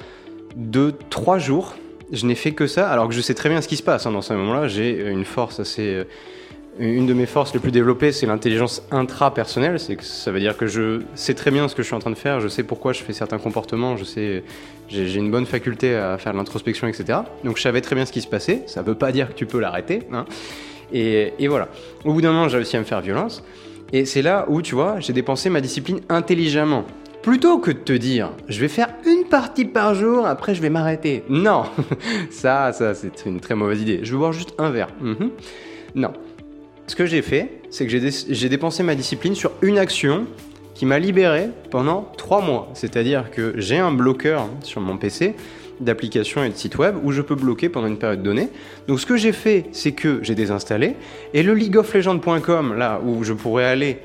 2-3 0.60 1.40
jours, 1.40 1.76
je 2.12 2.26
n'ai 2.26 2.36
fait 2.36 2.52
que 2.52 2.68
ça, 2.68 2.90
alors 2.90 3.08
que 3.08 3.14
je 3.14 3.22
sais 3.22 3.34
très 3.34 3.50
bien 3.50 3.62
ce 3.62 3.68
qui 3.68 3.78
se 3.78 3.84
passe. 3.84 4.06
Hein, 4.06 4.12
dans 4.12 4.22
ce 4.22 4.34
moment-là, 4.34 4.68
j'ai 4.68 5.10
une 5.10 5.26
force 5.26 5.60
assez. 5.60 5.88
Euh, 5.88 6.04
une 6.80 7.06
de 7.06 7.14
mes 7.14 7.28
forces 7.28 7.54
les 7.54 7.60
plus 7.60 7.72
développées, 7.72 8.12
c'est 8.12 8.26
l'intelligence 8.26 8.82
intra-personnelle. 8.90 9.80
C'est 9.80 9.96
que 9.96 10.04
ça 10.04 10.32
veut 10.32 10.40
dire 10.40 10.58
que 10.58 10.66
je 10.66 11.02
sais 11.14 11.36
très 11.36 11.52
bien 11.52 11.68
ce 11.68 11.76
que 11.76 11.84
je 11.84 11.88
suis 11.88 11.96
en 11.96 12.00
train 12.00 12.10
de 12.10 12.16
faire, 12.16 12.40
je 12.40 12.48
sais 12.48 12.64
pourquoi 12.64 12.94
je 12.94 13.04
fais 13.04 13.14
certains 13.14 13.38
comportements, 13.38 13.96
je 13.96 14.04
sais, 14.04 14.44
j'ai 14.88 15.16
une 15.16 15.30
bonne 15.30 15.46
faculté 15.46 15.96
à 15.96 16.18
faire 16.18 16.34
l'introspection, 16.34 16.88
etc. 16.88 17.20
Donc 17.44 17.58
je 17.58 17.62
savais 17.62 17.82
très 17.82 17.96
bien 17.96 18.08
ce 18.08 18.12
qui 18.12 18.22
se 18.22 18.28
passait. 18.28 18.64
Ça 18.66 18.82
ne 18.82 18.88
veut 18.88 18.96
pas 18.96 19.12
dire 19.12 19.30
que 19.30 19.34
tu 19.34 19.46
peux 19.46 19.60
l'arrêter. 19.60 20.02
Hein. 20.12 20.26
Et, 20.92 21.34
et, 21.38 21.48
voilà. 21.48 21.70
Au 22.06 22.14
bout 22.14 22.22
d'un 22.22 22.32
moment, 22.32 22.50
j'ai 22.50 22.58
réussi 22.58 22.76
à 22.76 22.80
me 22.80 22.86
faire 22.86 23.02
violence. 23.02 23.44
Et 23.92 24.06
c'est 24.06 24.24
là 24.24 24.46
où, 24.48 24.64
tu 24.64 24.74
vois, 24.74 25.00
j'ai 25.00 25.14
dépensé 25.14 25.50
ma 25.52 25.62
discipline 25.62 26.02
intelligemment. 26.10 26.86
Plutôt 27.24 27.58
que 27.58 27.72
de 27.72 27.78
te 27.78 27.94
dire, 27.94 28.32
je 28.50 28.60
vais 28.60 28.68
faire 28.68 28.90
une 29.06 29.24
partie 29.24 29.64
par 29.64 29.96
jour, 29.96 30.28
après 30.28 30.54
je 30.54 30.62
vais 30.62 30.70
m'arrêter. 30.70 31.24
Non, 31.30 31.64
ça, 32.30 32.74
ça, 32.74 32.94
c'est 32.94 33.26
une 33.26 33.40
très 33.40 33.56
mauvaise 33.56 33.82
idée. 33.82 34.02
Je 34.04 34.12
vais 34.12 34.18
boire 34.18 34.34
juste 34.34 34.54
un 34.58 34.70
verre. 34.70 34.90
Mhm. 35.00 35.30
Non. 35.96 36.12
Ce 36.86 36.98
que 36.98 37.06
j'ai 37.06 37.22
fait, 37.22 37.62
c'est 37.70 37.88
que 37.88 38.10
j'ai 38.30 38.50
dépensé 38.50 38.84
ma 38.84 38.94
discipline 38.94 39.36
sur 39.36 39.52
une 39.62 39.78
action 39.78 40.26
qui 40.76 40.86
m'a 40.86 41.00
libéré 41.00 41.48
pendant 41.72 42.12
trois 42.18 42.42
mois. 42.42 42.70
C'est-à-dire 42.74 43.32
que 43.32 43.54
j'ai 43.56 43.78
un 43.78 43.94
bloqueur 43.94 44.50
sur 44.62 44.82
mon 44.82 44.98
PC 44.98 45.34
d'applications 45.80 46.44
et 46.44 46.50
de 46.50 46.56
sites 46.56 46.78
web 46.78 46.98
où 47.04 47.14
je 47.14 47.22
peux 47.22 47.36
bloquer 47.36 47.70
pendant 47.70 47.88
une 47.88 47.98
période 47.98 48.22
donnée. 48.22 48.50
Donc 48.90 49.00
ce 49.00 49.06
que 49.06 49.16
j'ai 49.16 49.32
fait, 49.32 49.68
c'est 49.72 49.94
que 49.94 50.20
j'ai 50.24 50.36
désinstallé 50.36 50.98
et 51.34 51.42
le 51.42 51.54
leagueoflegends.com 51.54 52.78
là 52.78 53.00
où 53.02 53.24
je 53.24 53.32
pourrais 53.32 53.66
aller 53.66 54.00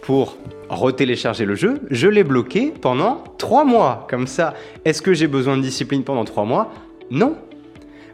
pour 0.00 0.38
retélécharger 0.72 1.44
le 1.44 1.54
jeu, 1.54 1.80
je 1.90 2.08
l'ai 2.08 2.24
bloqué 2.24 2.72
pendant 2.80 3.22
3 3.38 3.64
mois. 3.64 4.06
Comme 4.10 4.26
ça, 4.26 4.54
est-ce 4.84 5.02
que 5.02 5.14
j'ai 5.14 5.26
besoin 5.26 5.56
de 5.56 5.62
discipline 5.62 6.02
pendant 6.02 6.24
3 6.24 6.44
mois? 6.44 6.72
Non. 7.10 7.36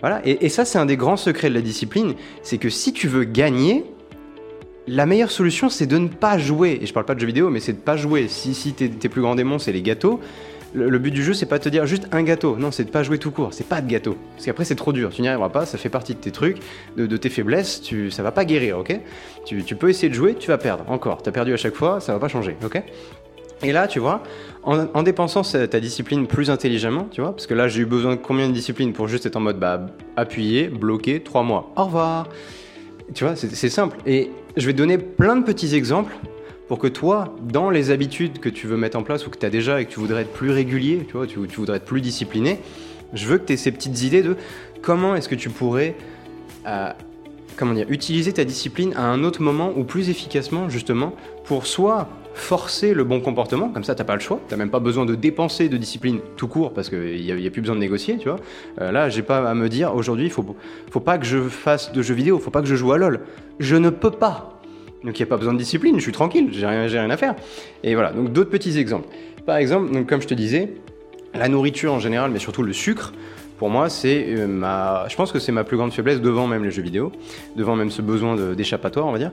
Voilà, 0.01 0.21
et, 0.25 0.49
ça 0.49 0.65
c'est 0.65 0.79
un 0.79 0.87
des 0.87 0.97
grands 0.97 1.17
secrets 1.17 1.49
de 1.49 1.55
la 1.55 1.61
discipline, 1.61 2.15
c'est 2.43 2.59
que 2.59 2.71
si 2.71 2.93
tu 2.93 3.09
veux 3.09 3.25
gagner, 3.25 3.85
la 4.87 5.07
meilleure 5.07 5.33
solution 5.33 5.69
c'est 5.69 5.87
de 5.87 5.99
ne 5.99 6.09
pas 6.09 6.39
jouer. 6.39 6.79
Et 6.81 6.87
je 6.87 6.93
parle 6.93 7.07
pas 7.07 7.17
de 7.17 7.21
jeux 7.21 7.27
vidéo, 7.27 7.51
mais 7.51 7.59
c'est 7.59 7.73
de 7.73 7.79
pas 7.79 7.97
jouer. 7.97 8.29
Si, 8.29 8.73
tes 8.75 9.09
plus 9.09 9.23
grands 9.23 9.35
démons 9.35 9.59
c'est 9.59 9.73
les 9.73 9.83
gâteaux, 9.83 10.21
le, 10.75 10.99
but 10.99 11.11
du 11.11 11.23
jeu, 11.23 11.33
c'est 11.33 11.47
pas 11.47 11.59
de 11.59 11.65
te 11.65 11.69
dire 11.69 11.87
juste 11.87 12.09
un 12.13 12.23
gâteau. 12.23 12.57
Non, 12.57 12.71
c'est 12.71 12.85
de 12.85 12.91
pas 12.91 13.03
jouer 13.03 13.19
tout 13.19 13.31
court. 13.31 13.53
C'est 13.53 13.67
pas 13.67 13.81
de 13.81 13.89
gâteau. 13.89 14.17
Parce 14.35 14.47
qu'après, 14.47 14.65
c'est 14.65 14.75
trop 14.75 14.93
dur. 14.93 15.11
Tu 15.11 15.23
n'y 15.23 15.29
arriveras 15.29 15.49
pas. 15.49 15.67
Ça 15.67 15.79
fait 15.79 15.89
partie 15.89 16.15
de 16.15 16.21
tes 16.21 16.31
trucs, 16.31 16.59
de, 16.97 17.17
tes 17.17 17.31
faiblesses. 17.31 17.81
Tu, 17.81 18.11
ça 18.11 18.23
va 18.23 18.33
pas 18.33 18.45
guérir, 18.45 18.79
ok? 18.79 18.99
Tu, 19.45 19.63
peux 19.77 19.89
essayer 19.89 20.09
de 20.09 20.15
jouer, 20.15 20.35
tu 20.35 20.49
vas 20.49 20.59
perdre. 20.59 20.85
Encore. 20.89 21.23
Tu 21.23 21.29
as 21.29 21.33
perdu 21.33 21.53
à 21.53 21.57
chaque 21.57 21.75
fois, 21.75 22.01
ça 22.01 22.13
va 22.13 22.19
pas 22.19 22.29
changer, 22.29 22.57
ok? 22.65 22.83
Et 23.63 23.73
là, 23.73 23.89
tu 23.89 23.99
vois, 23.99 24.23
en, 24.63 25.03
dépensant 25.03 25.43
ta 25.43 25.81
discipline 25.81 26.29
plus 26.29 26.49
intelligemment, 26.49 27.09
tu 27.11 27.21
vois, 27.21 27.33
parce 27.33 27.49
que 27.49 27.55
là, 27.55 27.67
j'ai 27.67 27.81
eu 27.81 27.87
besoin 27.87 28.15
de 28.15 28.21
combien 28.21 28.49
de 28.49 28.53
discipline 28.53 28.93
pour 28.93 29.09
juste 29.09 29.27
être 29.27 29.35
en 29.35 29.41
mode 29.41 29.59
bah, 29.59 29.87
appuyer, 30.17 30.69
bloquer, 30.69 31.21
trois 31.21 31.43
mois. 31.43 31.73
Au 31.75 31.87
revoir. 31.87 32.29
Tu 33.15 33.25
vois, 33.25 33.35
c'est 33.35 33.69
simple. 33.71 33.97
Et 34.07 34.31
je 34.57 34.67
vais 34.67 34.75
donner 34.75 34.99
plein 34.99 35.35
de 35.35 35.45
petits 35.45 35.75
exemples 35.75 36.15
pour 36.69 36.79
que 36.79 36.87
toi, 36.87 37.35
dans 37.43 37.71
les 37.71 37.91
habitudes 37.91 38.39
que 38.39 38.51
tu 38.51 38.67
veux 38.67 38.77
mettre 38.77 38.99
en 38.99 39.03
place 39.03 39.27
ou 39.27 39.31
que 39.31 39.39
tu 39.39 39.47
as 39.47 39.51
déjà 39.51 39.81
et 39.81 39.87
que 39.87 39.91
tu 39.91 40.01
voudrais 40.01 40.23
être 40.23 40.33
plus 40.33 40.51
régulier, 40.51 41.05
tu 41.07 41.17
vois, 41.17 41.27
tu, 41.27 41.39
voudrais 41.39 41.79
être 41.79 41.85
plus 41.85 42.03
discipliné, 42.03 42.61
je 43.15 43.27
veux 43.27 43.39
que 43.39 43.47
tu 43.47 43.55
aies 43.55 43.57
ces 43.57 43.73
petites 43.73 44.03
idées 44.03 44.23
de 44.23 44.37
comment 44.83 45.17
est-ce 45.17 45.29
que 45.29 45.35
tu 45.35 45.49
pourrais 45.49 45.97
euh, 46.67 46.91
comment 47.57 47.73
dire, 47.73 47.87
utiliser 47.89 48.33
ta 48.33 48.45
discipline 48.45 48.93
à 48.97 49.03
un 49.03 49.25
autre 49.25 49.43
moment 49.43 49.73
ou 49.77 49.85
plus 49.85 50.11
efficacement 50.11 50.69
justement 50.69 51.15
pour 51.45 51.67
soit 51.67 52.09
forcer 52.35 52.95
le 52.95 53.03
bon 53.03 53.21
comportement, 53.21 53.71
comme 53.71 53.83
ça 53.83 53.97
t'as 53.97 54.05
pas 54.05 54.15
le 54.15 54.21
choix, 54.21 54.41
t'as 54.49 54.57
même 54.57 54.71
pas 54.71 54.79
besoin 54.79 55.05
de 55.05 55.17
dépenser 55.17 55.69
de 55.69 55.77
discipline 55.77 56.21
tout 56.37 56.47
court 56.47 56.73
parce 56.73 56.89
qu'il 56.89 57.21
n'y 57.21 57.47
a, 57.47 57.51
plus 57.51 57.63
besoin 57.63 57.75
de 57.75 57.81
négocier, 57.81 58.17
tu 58.19 58.29
vois. 58.29 58.39
Euh, 58.81 58.93
là, 58.93 59.09
j'ai 59.09 59.23
pas 59.23 59.51
à 59.51 59.55
me 59.55 59.69
dire 59.69 59.95
aujourd'hui, 59.95 60.27
il 60.27 60.31
faut, 60.31 60.45
faut 60.91 61.01
pas 61.01 61.19
que 61.19 61.27
je 61.27 61.41
fasse 61.49 61.93
de 61.93 62.01
jeux 62.01 62.15
vidéo, 62.15 62.39
faut 62.39 62.51
pas 62.51 62.61
que 62.61 62.69
je 62.69 62.77
joue 62.77 62.93
à 62.93 62.99
LoL. 62.99 63.21
Je 63.59 63.75
ne 63.75 63.91
peux 63.91 64.13
pas. 64.13 64.58
Donc 65.05 65.19
il 65.19 65.23
n'y 65.23 65.29
a 65.29 65.31
pas 65.31 65.37
besoin 65.37 65.53
de 65.53 65.59
discipline, 65.59 65.97
je 65.97 66.03
suis 66.03 66.13
tranquille, 66.13 66.49
j'ai 66.53 66.67
rien, 66.67 66.87
rien 66.87 67.11
à 67.11 67.17
faire. 67.17 67.35
Et 67.83 67.95
voilà, 67.95 68.13
donc 68.13 68.33
d'autres 68.33 68.51
petits 68.51 68.79
exemples. 68.79 69.09
Par 69.47 69.57
exemple, 69.57 69.93
donc 69.93 70.09
comme 70.09 70.21
je 70.21 70.27
te 70.27 70.35
disais, 70.35 70.75
la 71.35 71.49
nourriture 71.49 71.93
en 71.93 72.01
général, 72.01 72.31
mais 72.31 72.39
surtout 72.39 72.63
le 72.63 72.73
sucre, 72.73 73.13
pour 73.59 73.71
moi, 73.71 73.89
c'est 73.89 74.25
euh, 74.29 74.47
ma, 74.47 75.07
je 75.09 75.17
pense 75.17 75.33
que 75.33 75.39
c'est 75.39 75.53
ma 75.53 75.65
plus 75.65 75.77
grande 75.77 75.93
faiblesse 75.93 76.21
devant 76.21 76.47
même 76.47 76.65
les 76.65 76.71
jeux 76.71 76.83
vidéo, 76.83 77.13
devant 77.57 77.77
même 77.77 77.91
ce 77.91 78.03
besoin 78.03 78.37
d'échappatoire, 78.55 79.07
on 79.07 79.13
va 79.13 79.19
dire. 79.19 79.33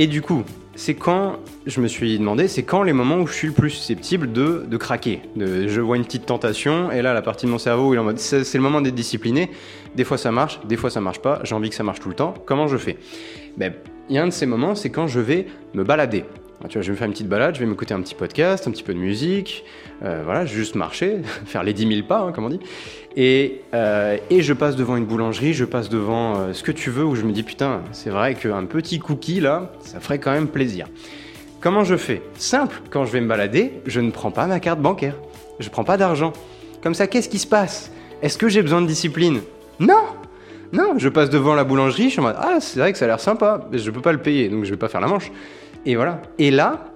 Et 0.00 0.06
du 0.06 0.22
coup, 0.22 0.44
c'est 0.76 0.94
quand, 0.94 1.36
je 1.66 1.80
me 1.80 1.88
suis 1.88 2.18
demandé, 2.18 2.46
c'est 2.46 2.62
quand 2.62 2.84
les 2.84 2.92
moments 2.92 3.16
où 3.16 3.26
je 3.26 3.34
suis 3.34 3.48
le 3.48 3.52
plus 3.52 3.70
susceptible 3.70 4.32
de, 4.32 4.64
de 4.66 4.76
craquer. 4.76 5.22
Je 5.36 5.80
vois 5.80 5.96
une 5.96 6.04
petite 6.04 6.24
tentation, 6.24 6.92
et 6.92 7.02
là, 7.02 7.12
la 7.12 7.20
partie 7.20 7.46
de 7.46 7.50
mon 7.50 7.58
cerveau, 7.58 7.92
est 7.94 7.98
en 7.98 8.04
mode, 8.04 8.18
c'est 8.20 8.54
le 8.54 8.60
moment 8.60 8.80
d'être 8.80 8.94
discipliné. 8.94 9.50
Des 9.96 10.04
fois, 10.04 10.16
ça 10.16 10.30
marche, 10.30 10.60
des 10.66 10.76
fois, 10.76 10.88
ça 10.88 11.00
marche 11.00 11.18
pas. 11.18 11.40
J'ai 11.42 11.56
envie 11.56 11.68
que 11.68 11.74
ça 11.74 11.82
marche 11.82 11.98
tout 11.98 12.08
le 12.08 12.14
temps. 12.14 12.32
Comment 12.46 12.68
je 12.68 12.76
fais? 12.76 12.96
Ben, 13.56 13.74
a 14.16 14.22
un 14.22 14.26
de 14.26 14.32
ces 14.32 14.46
moments, 14.46 14.74
c'est 14.74 14.88
quand 14.88 15.06
je 15.06 15.20
vais 15.20 15.46
me 15.74 15.84
balader. 15.84 16.24
Tu 16.68 16.74
vois, 16.74 16.82
je 16.82 16.86
vais 16.86 16.92
me 16.92 16.96
faire 16.96 17.06
une 17.06 17.12
petite 17.12 17.28
balade, 17.28 17.54
je 17.54 17.60
vais 17.60 17.66
m'écouter 17.66 17.94
un 17.94 18.00
petit 18.00 18.16
podcast, 18.16 18.66
un 18.66 18.72
petit 18.72 18.82
peu 18.82 18.92
de 18.92 18.98
musique, 18.98 19.64
euh, 20.02 20.22
voilà, 20.24 20.44
juste 20.44 20.74
marcher, 20.74 21.18
faire 21.46 21.62
les 21.62 21.72
10 21.72 21.86
000 21.86 22.06
pas, 22.06 22.20
hein, 22.20 22.32
comme 22.32 22.46
on 22.46 22.48
dit. 22.48 22.58
Et, 23.16 23.62
euh, 23.74 24.16
et, 24.28 24.42
je 24.42 24.52
passe 24.52 24.74
devant 24.74 24.96
une 24.96 25.04
boulangerie, 25.04 25.52
je 25.52 25.64
passe 25.64 25.88
devant 25.88 26.36
euh, 26.36 26.52
ce 26.52 26.64
que 26.64 26.72
tu 26.72 26.90
veux, 26.90 27.04
où 27.04 27.14
je 27.14 27.22
me 27.22 27.32
dis 27.32 27.44
putain, 27.44 27.82
c'est 27.92 28.10
vrai 28.10 28.34
qu'un 28.34 28.64
petit 28.64 28.98
cookie 28.98 29.40
là, 29.40 29.70
ça 29.80 30.00
ferait 30.00 30.18
quand 30.18 30.32
même 30.32 30.48
plaisir. 30.48 30.88
Comment 31.60 31.84
je 31.84 31.96
fais? 31.96 32.22
Simple, 32.36 32.80
quand 32.90 33.04
je 33.04 33.12
vais 33.12 33.20
me 33.20 33.28
balader, 33.28 33.72
je 33.86 34.00
ne 34.00 34.10
prends 34.10 34.32
pas 34.32 34.46
ma 34.46 34.58
carte 34.58 34.80
bancaire, 34.80 35.14
je 35.60 35.68
prends 35.68 35.84
pas 35.84 35.96
d'argent. 35.96 36.32
Comme 36.82 36.94
ça, 36.94 37.06
qu'est-ce 37.06 37.28
qui 37.28 37.38
se 37.38 37.46
passe? 37.46 37.92
Est-ce 38.22 38.36
que 38.36 38.48
j'ai 38.48 38.62
besoin 38.62 38.80
de 38.82 38.86
discipline? 38.86 39.40
Non 39.78 40.02
non, 40.72 40.98
je 40.98 41.08
passe 41.08 41.30
devant 41.30 41.54
la 41.54 41.64
boulangerie, 41.64 42.04
je 42.04 42.10
suis 42.10 42.20
en 42.20 42.26
Ah, 42.26 42.58
c'est 42.60 42.78
vrai 42.78 42.92
que 42.92 42.98
ça 42.98 43.06
a 43.06 43.08
l'air 43.08 43.20
sympa, 43.20 43.66
mais 43.72 43.78
je 43.78 43.90
peux 43.90 44.02
pas 44.02 44.12
le 44.12 44.18
payer, 44.18 44.48
donc 44.48 44.64
je 44.64 44.70
vais 44.70 44.76
pas 44.76 44.88
faire 44.88 45.00
la 45.00 45.06
manche. 45.06 45.32
Et 45.86 45.96
voilà. 45.96 46.20
Et 46.38 46.50
là, 46.50 46.92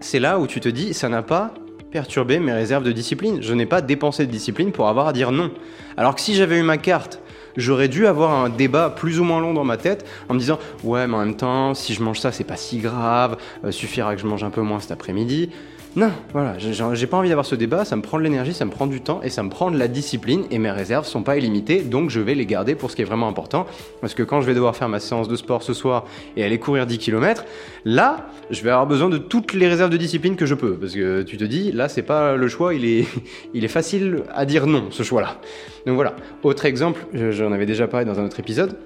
c'est 0.00 0.20
là 0.20 0.38
où 0.38 0.46
tu 0.46 0.60
te 0.60 0.68
dis 0.68 0.92
Ça 0.92 1.08
n'a 1.08 1.22
pas 1.22 1.54
perturbé 1.90 2.38
mes 2.38 2.52
réserves 2.52 2.84
de 2.84 2.92
discipline. 2.92 3.40
Je 3.40 3.54
n'ai 3.54 3.66
pas 3.66 3.80
dépensé 3.80 4.26
de 4.26 4.30
discipline 4.30 4.72
pour 4.72 4.88
avoir 4.88 5.08
à 5.08 5.12
dire 5.12 5.30
non. 5.32 5.52
Alors 5.96 6.14
que 6.14 6.20
si 6.20 6.34
j'avais 6.34 6.58
eu 6.58 6.62
ma 6.62 6.76
carte, 6.76 7.20
j'aurais 7.56 7.88
dû 7.88 8.06
avoir 8.06 8.32
un 8.32 8.48
débat 8.50 8.90
plus 8.90 9.20
ou 9.20 9.24
moins 9.24 9.40
long 9.40 9.54
dans 9.54 9.64
ma 9.64 9.76
tête 9.76 10.04
en 10.28 10.34
me 10.34 10.38
disant 10.38 10.58
Ouais, 10.82 11.06
mais 11.06 11.14
en 11.14 11.20
même 11.20 11.36
temps, 11.36 11.72
si 11.72 11.94
je 11.94 12.02
mange 12.02 12.20
ça, 12.20 12.32
c'est 12.32 12.44
pas 12.44 12.56
si 12.56 12.78
grave, 12.78 13.38
euh, 13.64 13.70
suffira 13.70 14.14
que 14.14 14.20
je 14.20 14.26
mange 14.26 14.44
un 14.44 14.50
peu 14.50 14.60
moins 14.60 14.80
cet 14.80 14.90
après-midi. 14.90 15.50
Non, 15.96 16.10
voilà, 16.32 16.56
j'ai 16.58 17.06
pas 17.06 17.16
envie 17.16 17.28
d'avoir 17.28 17.46
ce 17.46 17.54
débat, 17.54 17.84
ça 17.84 17.94
me 17.94 18.02
prend 18.02 18.18
de 18.18 18.24
l'énergie, 18.24 18.52
ça 18.52 18.64
me 18.64 18.70
prend 18.72 18.88
du 18.88 19.00
temps 19.00 19.20
et 19.22 19.30
ça 19.30 19.44
me 19.44 19.48
prend 19.48 19.70
de 19.70 19.78
la 19.78 19.86
discipline 19.86 20.42
et 20.50 20.58
mes 20.58 20.72
réserves 20.72 21.06
sont 21.06 21.22
pas 21.22 21.36
illimitées, 21.36 21.82
donc 21.82 22.10
je 22.10 22.18
vais 22.18 22.34
les 22.34 22.46
garder 22.46 22.74
pour 22.74 22.90
ce 22.90 22.96
qui 22.96 23.02
est 23.02 23.04
vraiment 23.04 23.28
important. 23.28 23.64
Parce 24.00 24.12
que 24.12 24.24
quand 24.24 24.40
je 24.40 24.46
vais 24.46 24.54
devoir 24.54 24.74
faire 24.74 24.88
ma 24.88 24.98
séance 24.98 25.28
de 25.28 25.36
sport 25.36 25.62
ce 25.62 25.72
soir 25.72 26.04
et 26.36 26.42
aller 26.42 26.58
courir 26.58 26.86
10 26.86 26.98
km, 26.98 27.44
là, 27.84 28.28
je 28.50 28.60
vais 28.62 28.70
avoir 28.70 28.88
besoin 28.88 29.08
de 29.08 29.18
toutes 29.18 29.52
les 29.52 29.68
réserves 29.68 29.90
de 29.90 29.96
discipline 29.96 30.34
que 30.34 30.46
je 30.46 30.56
peux. 30.56 30.74
Parce 30.74 30.94
que 30.94 31.22
tu 31.22 31.36
te 31.36 31.44
dis, 31.44 31.70
là, 31.70 31.88
c'est 31.88 32.02
pas 32.02 32.34
le 32.34 32.48
choix, 32.48 32.74
il 32.74 32.84
est, 32.84 33.06
il 33.54 33.64
est 33.64 33.68
facile 33.68 34.24
à 34.34 34.46
dire 34.46 34.66
non, 34.66 34.86
ce 34.90 35.04
choix-là. 35.04 35.40
Donc 35.86 35.94
voilà. 35.94 36.16
Autre 36.42 36.64
exemple, 36.64 37.06
j'en 37.30 37.52
avais 37.52 37.66
déjà 37.66 37.86
parlé 37.86 38.04
dans 38.04 38.18
un 38.18 38.24
autre 38.24 38.40
épisode, 38.40 38.76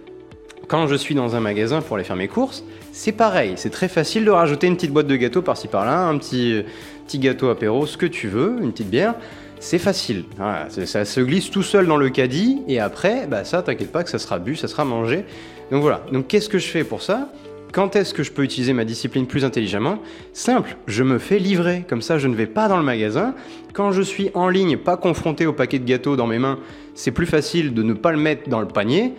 quand 0.69 0.87
je 0.87 0.95
suis 0.95 1.15
dans 1.15 1.35
un 1.35 1.41
magasin 1.41 1.81
pour 1.81 1.97
aller 1.97 2.05
faire 2.05 2.17
mes 2.17 2.29
courses, 2.29 2.62
c'est 2.93 3.12
pareil, 3.12 3.55
c'est 3.57 3.71
très 3.71 3.88
facile 3.88 4.27
de 4.27 4.31
rajouter 4.31 4.67
une 4.67 4.77
petite 4.77 4.93
boîte 4.93 5.07
de 5.07 5.17
gâteaux 5.17 5.41
par-ci 5.41 5.67
par-là, 5.67 6.07
un 6.07 6.19
petit, 6.19 6.62
petit 7.09 7.19
gâteau 7.19 7.49
apéro, 7.49 7.87
ce 7.87 7.97
que 7.97 8.07
tu 8.07 8.29
veux, 8.29 8.59
une 8.61 8.71
petite 8.71 8.91
bière. 8.91 9.15
C'est 9.61 9.79
facile, 9.79 10.25
ça 10.69 11.05
se 11.05 11.21
glisse 11.21 11.50
tout 11.50 11.65
seul 11.65 11.88
dans 11.88 11.97
le 11.97 12.11
caddie 12.11 12.61
et 12.69 12.79
après, 12.79 13.27
bah 13.27 13.43
ça, 13.43 13.61
t'inquiète 13.61 13.91
pas 13.91 14.05
que 14.05 14.11
ça 14.11 14.21
sera 14.21 14.38
bu, 14.38 14.55
ça 14.55 14.69
sera 14.69 14.85
mangé. 14.85 15.25
Donc 15.73 15.83
voilà, 15.83 16.05
donc 16.12 16.29
qu'est-ce 16.29 16.49
que 16.49 16.59
je 16.59 16.69
fais 16.69 16.85
pour 16.85 17.03
ça? 17.03 17.33
Quand 17.73 17.97
est-ce 17.97 18.15
que 18.15 18.23
je 18.23 18.31
peux 18.31 18.45
utiliser 18.45 18.73
ma 18.73 18.85
discipline 18.85 19.27
plus 19.27 19.45
intelligemment? 19.45 19.99
Simple, 20.33 20.77
je 20.87 21.03
me 21.03 21.19
fais 21.19 21.38
livrer, 21.38 21.85
comme 21.88 22.03
ça 22.03 22.19
je 22.19 22.29
ne 22.29 22.37
vais 22.37 22.47
pas 22.47 22.69
dans 22.69 22.77
le 22.77 22.85
magasin. 22.85 23.35
Quand 23.73 23.91
je 23.91 24.03
suis 24.03 24.31
en 24.35 24.49
ligne, 24.49 24.77
pas 24.77 24.97
confronté 24.97 25.45
au 25.45 25.53
paquet 25.53 25.79
de 25.79 25.85
gâteaux 25.85 26.15
dans 26.15 26.27
mes 26.27 26.38
mains, 26.38 26.59
c'est 26.95 27.11
plus 27.11 27.27
facile 27.27 27.75
de 27.75 27.83
ne 27.83 27.95
pas 27.95 28.12
le 28.12 28.19
mettre 28.19 28.49
dans 28.49 28.61
le 28.61 28.69
panier. 28.69 29.15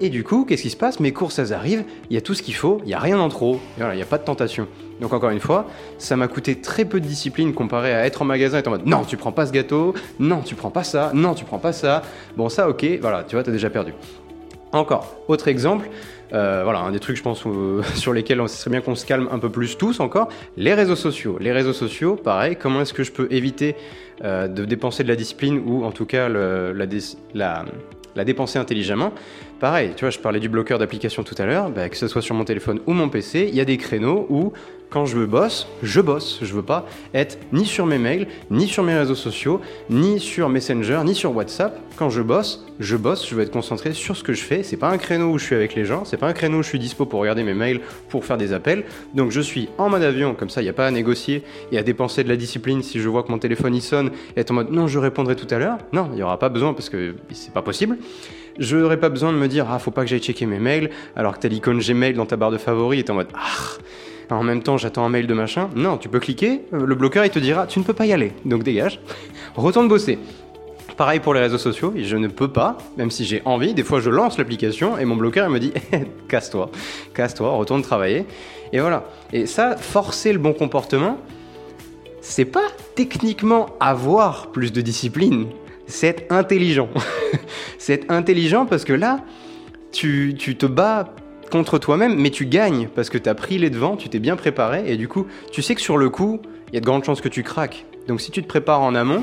Et 0.00 0.08
du 0.08 0.24
coup, 0.24 0.44
qu'est-ce 0.44 0.62
qui 0.62 0.70
se 0.70 0.76
passe? 0.76 1.00
Mes 1.00 1.12
courses, 1.12 1.38
elles 1.38 1.52
arrivent, 1.52 1.84
il 2.10 2.14
y 2.14 2.16
a 2.16 2.22
tout 2.22 2.34
ce 2.34 2.42
qu'il 2.42 2.54
faut, 2.54 2.80
il 2.82 2.86
n'y 2.86 2.94
a 2.94 2.98
rien 2.98 3.20
en 3.20 3.28
trop, 3.28 3.60
il 3.78 3.94
n'y 3.94 4.02
a 4.02 4.06
pas 4.06 4.18
de 4.18 4.24
tentation. 4.24 4.66
Donc 5.02 5.12
encore 5.12 5.30
une 5.30 5.40
fois, 5.40 5.66
ça 5.98 6.16
m'a 6.16 6.28
coûté 6.28 6.60
très 6.60 6.84
peu 6.84 7.00
de 7.00 7.06
discipline 7.06 7.52
comparé 7.52 7.92
à 7.92 8.06
être 8.06 8.22
en 8.22 8.24
magasin 8.24 8.56
et 8.56 8.60
être 8.60 8.68
en 8.68 8.70
mode 8.70 8.86
non, 8.86 9.02
tu 9.02 9.16
prends 9.16 9.32
pas 9.32 9.46
ce 9.46 9.52
gâteau, 9.52 9.94
non, 10.20 10.42
tu 10.42 10.54
prends 10.54 10.70
pas 10.70 10.84
ça, 10.84 11.10
non, 11.12 11.34
tu 11.34 11.44
prends 11.44 11.58
pas 11.58 11.72
ça. 11.72 12.02
Bon, 12.36 12.48
ça, 12.48 12.68
ok, 12.68 12.86
voilà, 13.00 13.24
tu 13.24 13.34
vois, 13.34 13.42
t'as 13.42 13.50
déjà 13.50 13.68
perdu. 13.68 13.92
Encore, 14.70 15.16
autre 15.26 15.48
exemple, 15.48 15.90
euh, 16.32 16.60
voilà, 16.62 16.78
un 16.78 16.92
des 16.92 17.00
trucs, 17.00 17.16
je 17.16 17.22
pense, 17.22 17.44
sur 17.94 18.12
lesquels 18.12 18.40
ce 18.48 18.56
serait 18.56 18.70
bien 18.70 18.80
qu'on 18.80 18.94
se 18.94 19.04
calme 19.04 19.28
un 19.32 19.40
peu 19.40 19.50
plus 19.50 19.76
tous 19.76 19.98
encore, 19.98 20.28
les 20.56 20.72
réseaux 20.72 20.96
sociaux. 20.96 21.36
Les 21.40 21.50
réseaux 21.50 21.72
sociaux, 21.72 22.14
pareil, 22.14 22.56
comment 22.56 22.80
est-ce 22.82 22.94
que 22.94 23.02
je 23.02 23.10
peux 23.10 23.26
éviter 23.32 23.74
euh, 24.22 24.46
de 24.46 24.64
dépenser 24.64 25.02
de 25.02 25.08
la 25.08 25.16
discipline 25.16 25.60
ou 25.66 25.84
en 25.84 25.90
tout 25.90 26.06
cas 26.06 26.28
la 26.28 28.24
dépenser 28.24 28.60
intelligemment? 28.60 29.12
Pareil, 29.62 29.92
tu 29.94 30.00
vois, 30.00 30.10
je 30.10 30.18
parlais 30.18 30.40
du 30.40 30.48
bloqueur 30.48 30.80
d'application 30.80 31.22
tout 31.22 31.36
à 31.38 31.46
l'heure, 31.46 31.70
bah, 31.70 31.88
que 31.88 31.96
ce 31.96 32.08
soit 32.08 32.20
sur 32.20 32.34
mon 32.34 32.42
téléphone 32.42 32.80
ou 32.88 32.94
mon 32.94 33.08
PC, 33.08 33.48
il 33.48 33.54
y 33.54 33.60
a 33.60 33.64
des 33.64 33.76
créneaux 33.76 34.26
où 34.28 34.52
quand 34.90 35.06
je 35.06 35.20
bosse, 35.20 35.68
je 35.84 36.00
bosse. 36.00 36.40
Je 36.42 36.52
veux 36.52 36.64
pas 36.64 36.84
être 37.14 37.38
ni 37.52 37.64
sur 37.64 37.86
mes 37.86 37.98
mails, 37.98 38.26
ni 38.50 38.66
sur 38.66 38.82
mes 38.82 38.98
réseaux 38.98 39.14
sociaux, 39.14 39.60
ni 39.88 40.18
sur 40.18 40.48
Messenger, 40.48 41.02
ni 41.04 41.14
sur 41.14 41.34
WhatsApp. 41.36 41.78
Quand 41.96 42.10
je 42.10 42.22
bosse, 42.22 42.66
je 42.80 42.96
bosse, 42.96 43.24
je 43.28 43.36
veux 43.36 43.42
être 43.42 43.52
concentré 43.52 43.92
sur 43.92 44.16
ce 44.16 44.24
que 44.24 44.32
je 44.32 44.42
fais. 44.42 44.64
C'est 44.64 44.76
pas 44.76 44.90
un 44.90 44.98
créneau 44.98 45.30
où 45.30 45.38
je 45.38 45.44
suis 45.44 45.54
avec 45.54 45.76
les 45.76 45.84
gens, 45.84 46.04
c'est 46.04 46.16
pas 46.16 46.26
un 46.26 46.32
créneau 46.32 46.58
où 46.58 46.62
je 46.64 46.68
suis 46.68 46.80
dispo 46.80 47.06
pour 47.06 47.20
regarder 47.20 47.44
mes 47.44 47.54
mails, 47.54 47.80
pour 48.08 48.24
faire 48.24 48.38
des 48.38 48.52
appels. 48.52 48.82
Donc 49.14 49.30
je 49.30 49.40
suis 49.40 49.68
en 49.78 49.88
mode 49.88 50.02
avion, 50.02 50.34
comme 50.34 50.50
ça 50.50 50.60
il 50.60 50.64
n'y 50.64 50.70
a 50.70 50.74
pas 50.74 50.88
à 50.88 50.90
négocier 50.90 51.44
et 51.70 51.78
à 51.78 51.84
dépenser 51.84 52.24
de 52.24 52.28
la 52.28 52.36
discipline 52.36 52.82
si 52.82 52.98
je 52.98 53.08
vois 53.08 53.22
que 53.22 53.30
mon 53.30 53.38
téléphone 53.38 53.76
y 53.76 53.80
sonne 53.80 54.10
et 54.36 54.40
être 54.40 54.50
en 54.50 54.54
mode 54.54 54.72
non, 54.72 54.88
je 54.88 54.98
répondrai 54.98 55.36
tout 55.36 55.46
à 55.54 55.58
l'heure. 55.60 55.78
Non, 55.92 56.08
il 56.10 56.16
n'y 56.16 56.22
aura 56.24 56.40
pas 56.40 56.48
besoin 56.48 56.74
parce 56.74 56.90
que 56.90 57.14
c'est 57.30 57.54
pas 57.54 57.62
possible. 57.62 57.96
Je 58.58 58.76
n'aurai 58.76 58.98
pas 58.98 59.08
besoin 59.08 59.32
de 59.32 59.38
me 59.38 59.48
dire 59.48 59.66
ah 59.70 59.78
faut 59.78 59.90
pas 59.90 60.02
que 60.02 60.08
j'aille 60.08 60.20
checker 60.20 60.46
mes 60.46 60.58
mails 60.58 60.90
alors 61.16 61.34
que 61.34 61.40
t'as 61.40 61.48
l'icône 61.48 61.78
Gmail 61.78 62.14
dans 62.14 62.26
ta 62.26 62.36
barre 62.36 62.50
de 62.50 62.58
favoris 62.58 63.00
et 63.00 63.04
t'es 63.04 63.10
en 63.10 63.16
mode 63.16 63.28
ah 63.34 63.78
en 64.34 64.42
même 64.42 64.62
temps 64.62 64.76
j'attends 64.76 65.04
un 65.04 65.08
mail 65.08 65.26
de 65.26 65.34
machin. 65.34 65.68
Non, 65.76 65.98
tu 65.98 66.08
peux 66.08 66.20
cliquer, 66.20 66.62
euh, 66.72 66.86
le 66.86 66.94
bloqueur 66.94 67.24
il 67.24 67.30
te 67.30 67.38
dira 67.38 67.66
tu 67.66 67.78
ne 67.78 67.84
peux 67.84 67.92
pas 67.92 68.06
y 68.06 68.12
aller, 68.12 68.32
donc 68.44 68.62
dégage, 68.62 69.00
retourne 69.54 69.88
bosser. 69.88 70.18
Pareil 70.96 71.20
pour 71.20 71.34
les 71.34 71.40
réseaux 71.40 71.58
sociaux, 71.58 71.92
je 71.96 72.16
ne 72.16 72.28
peux 72.28 72.48
pas, 72.48 72.76
même 72.96 73.10
si 73.10 73.24
j'ai 73.24 73.42
envie, 73.44 73.74
des 73.74 73.82
fois 73.82 74.00
je 74.00 74.10
lance 74.10 74.38
l'application 74.38 74.98
et 74.98 75.04
mon 75.04 75.16
bloqueur 75.16 75.48
il 75.48 75.52
me 75.52 75.58
dit 75.58 75.72
casse-toi, 76.28 76.70
casse-toi, 77.14 77.50
retourne 77.50 77.82
travailler. 77.82 78.26
Et 78.72 78.80
voilà. 78.80 79.04
Et 79.32 79.46
ça, 79.46 79.76
forcer 79.76 80.32
le 80.32 80.38
bon 80.38 80.52
comportement, 80.54 81.18
c'est 82.20 82.44
pas 82.44 82.68
techniquement 82.94 83.66
avoir 83.80 84.48
plus 84.48 84.72
de 84.72 84.80
discipline, 84.80 85.46
c'est 85.92 86.26
intelligent. 86.30 86.88
c'est 87.78 88.10
intelligent 88.10 88.66
parce 88.66 88.84
que 88.84 88.92
là, 88.92 89.20
tu, 89.92 90.34
tu 90.38 90.56
te 90.56 90.66
bats 90.66 91.14
contre 91.50 91.78
toi-même, 91.78 92.16
mais 92.18 92.30
tu 92.30 92.46
gagnes 92.46 92.88
parce 92.94 93.10
que 93.10 93.18
tu 93.18 93.28
as 93.28 93.34
pris 93.34 93.58
les 93.58 93.68
devants, 93.68 93.96
tu 93.96 94.08
t'es 94.08 94.18
bien 94.18 94.36
préparé 94.36 94.90
et 94.90 94.96
du 94.96 95.06
coup, 95.06 95.26
tu 95.52 95.60
sais 95.60 95.74
que 95.74 95.82
sur 95.82 95.98
le 95.98 96.08
coup, 96.08 96.40
il 96.68 96.74
y 96.74 96.76
a 96.78 96.80
de 96.80 96.86
grandes 96.86 97.04
chances 97.04 97.20
que 97.20 97.28
tu 97.28 97.42
craques. 97.42 97.84
Donc 98.08 98.20
si 98.20 98.30
tu 98.30 98.42
te 98.42 98.48
prépares 98.48 98.80
en 98.80 98.94
amont, 98.94 99.22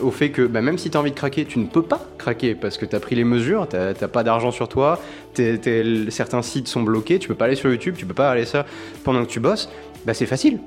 au 0.00 0.10
fait 0.10 0.30
que 0.30 0.42
bah, 0.42 0.60
même 0.60 0.78
si 0.78 0.90
tu 0.90 0.96
as 0.96 1.00
envie 1.00 1.10
de 1.10 1.16
craquer, 1.16 1.46
tu 1.46 1.58
ne 1.58 1.66
peux 1.66 1.82
pas 1.82 2.06
craquer 2.18 2.54
parce 2.54 2.76
que 2.76 2.84
tu 2.84 2.94
as 2.94 3.00
pris 3.00 3.16
les 3.16 3.24
mesures, 3.24 3.66
tu 3.68 3.76
n'as 3.76 3.94
pas 3.94 4.22
d'argent 4.22 4.50
sur 4.50 4.68
toi, 4.68 5.00
certains 5.34 6.42
sites 6.42 6.68
sont 6.68 6.82
bloqués, 6.82 7.18
tu 7.18 7.28
peux 7.28 7.34
pas 7.34 7.46
aller 7.46 7.56
sur 7.56 7.70
YouTube, 7.70 7.94
tu 7.96 8.04
peux 8.04 8.14
pas 8.14 8.30
aller 8.30 8.44
ça 8.44 8.66
pendant 9.04 9.24
que 9.24 9.30
tu 9.30 9.40
bosses, 9.40 9.70
bah 10.04 10.14
c'est 10.14 10.26
facile 10.26 10.58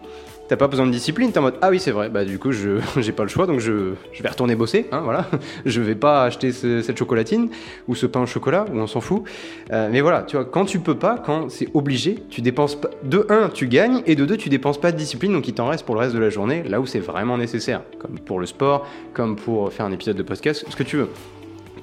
t'as 0.54 0.58
pas 0.58 0.68
besoin 0.68 0.86
de 0.86 0.92
discipline, 0.92 1.32
t'es 1.32 1.40
en 1.40 1.42
mode 1.42 1.56
ah 1.64 1.72
oui 1.72 1.80
c'est 1.80 1.90
vrai, 1.90 2.10
bah 2.10 2.26
du 2.26 2.38
coup 2.38 2.52
je 2.52 2.78
j'ai 2.98 3.12
pas 3.12 3.24
le 3.24 3.30
choix 3.30 3.48
donc 3.48 3.60
je, 3.60 3.94
je 4.12 4.22
vais 4.22 4.30
retourner 4.30 4.56
bosser, 4.56 4.86
hein, 4.92 5.02
voilà, 5.04 5.26
je 5.66 5.82
vais 5.82 5.96
pas 5.96 6.26
acheter 6.26 6.52
cette 6.52 6.96
chocolatine 6.96 7.50
ou 7.88 7.96
ce 7.96 8.06
pain 8.06 8.22
au 8.22 8.28
chocolat 8.28 8.66
ou 8.72 8.78
on 8.78 8.86
s'en 8.86 9.02
fout, 9.02 9.24
euh, 9.72 9.90
mais 9.92 10.02
voilà, 10.02 10.22
tu 10.22 10.36
vois 10.36 10.46
quand 10.46 10.66
tu 10.66 10.78
peux 10.78 10.94
pas, 10.94 11.18
quand 11.18 11.50
c'est 11.50 11.70
obligé, 11.74 12.20
tu 12.30 12.42
dépenses 12.42 12.76
pas, 12.76 12.92
de 13.02 13.26
1 13.30 13.50
tu 13.50 13.68
gagnes 13.68 14.04
et 14.06 14.16
de 14.16 14.26
2 14.26 14.38
tu 14.38 14.50
dépenses 14.50 14.80
pas 14.80 14.92
de 14.92 14.98
discipline 14.98 15.34
donc 15.34 15.48
il 15.48 15.56
t'en 15.56 15.70
reste 15.70 15.88
pour 15.88 15.96
le 15.96 16.02
reste 16.02 16.14
de 16.14 16.20
la 16.20 16.30
journée 16.30 16.62
là 16.62 16.80
où 16.80 16.86
c'est 16.86 17.00
vraiment 17.00 17.36
nécessaire, 17.36 17.82
comme 17.98 18.20
pour 18.20 18.40
le 18.40 18.46
sport, 18.46 18.86
comme 19.16 19.36
pour 19.36 19.74
faire 19.74 19.88
un 19.88 19.92
épisode 19.92 20.18
de 20.18 20.24
podcast, 20.24 20.66
ce 20.70 20.76
que 20.76 20.84
tu 20.84 20.98
veux. 20.98 21.10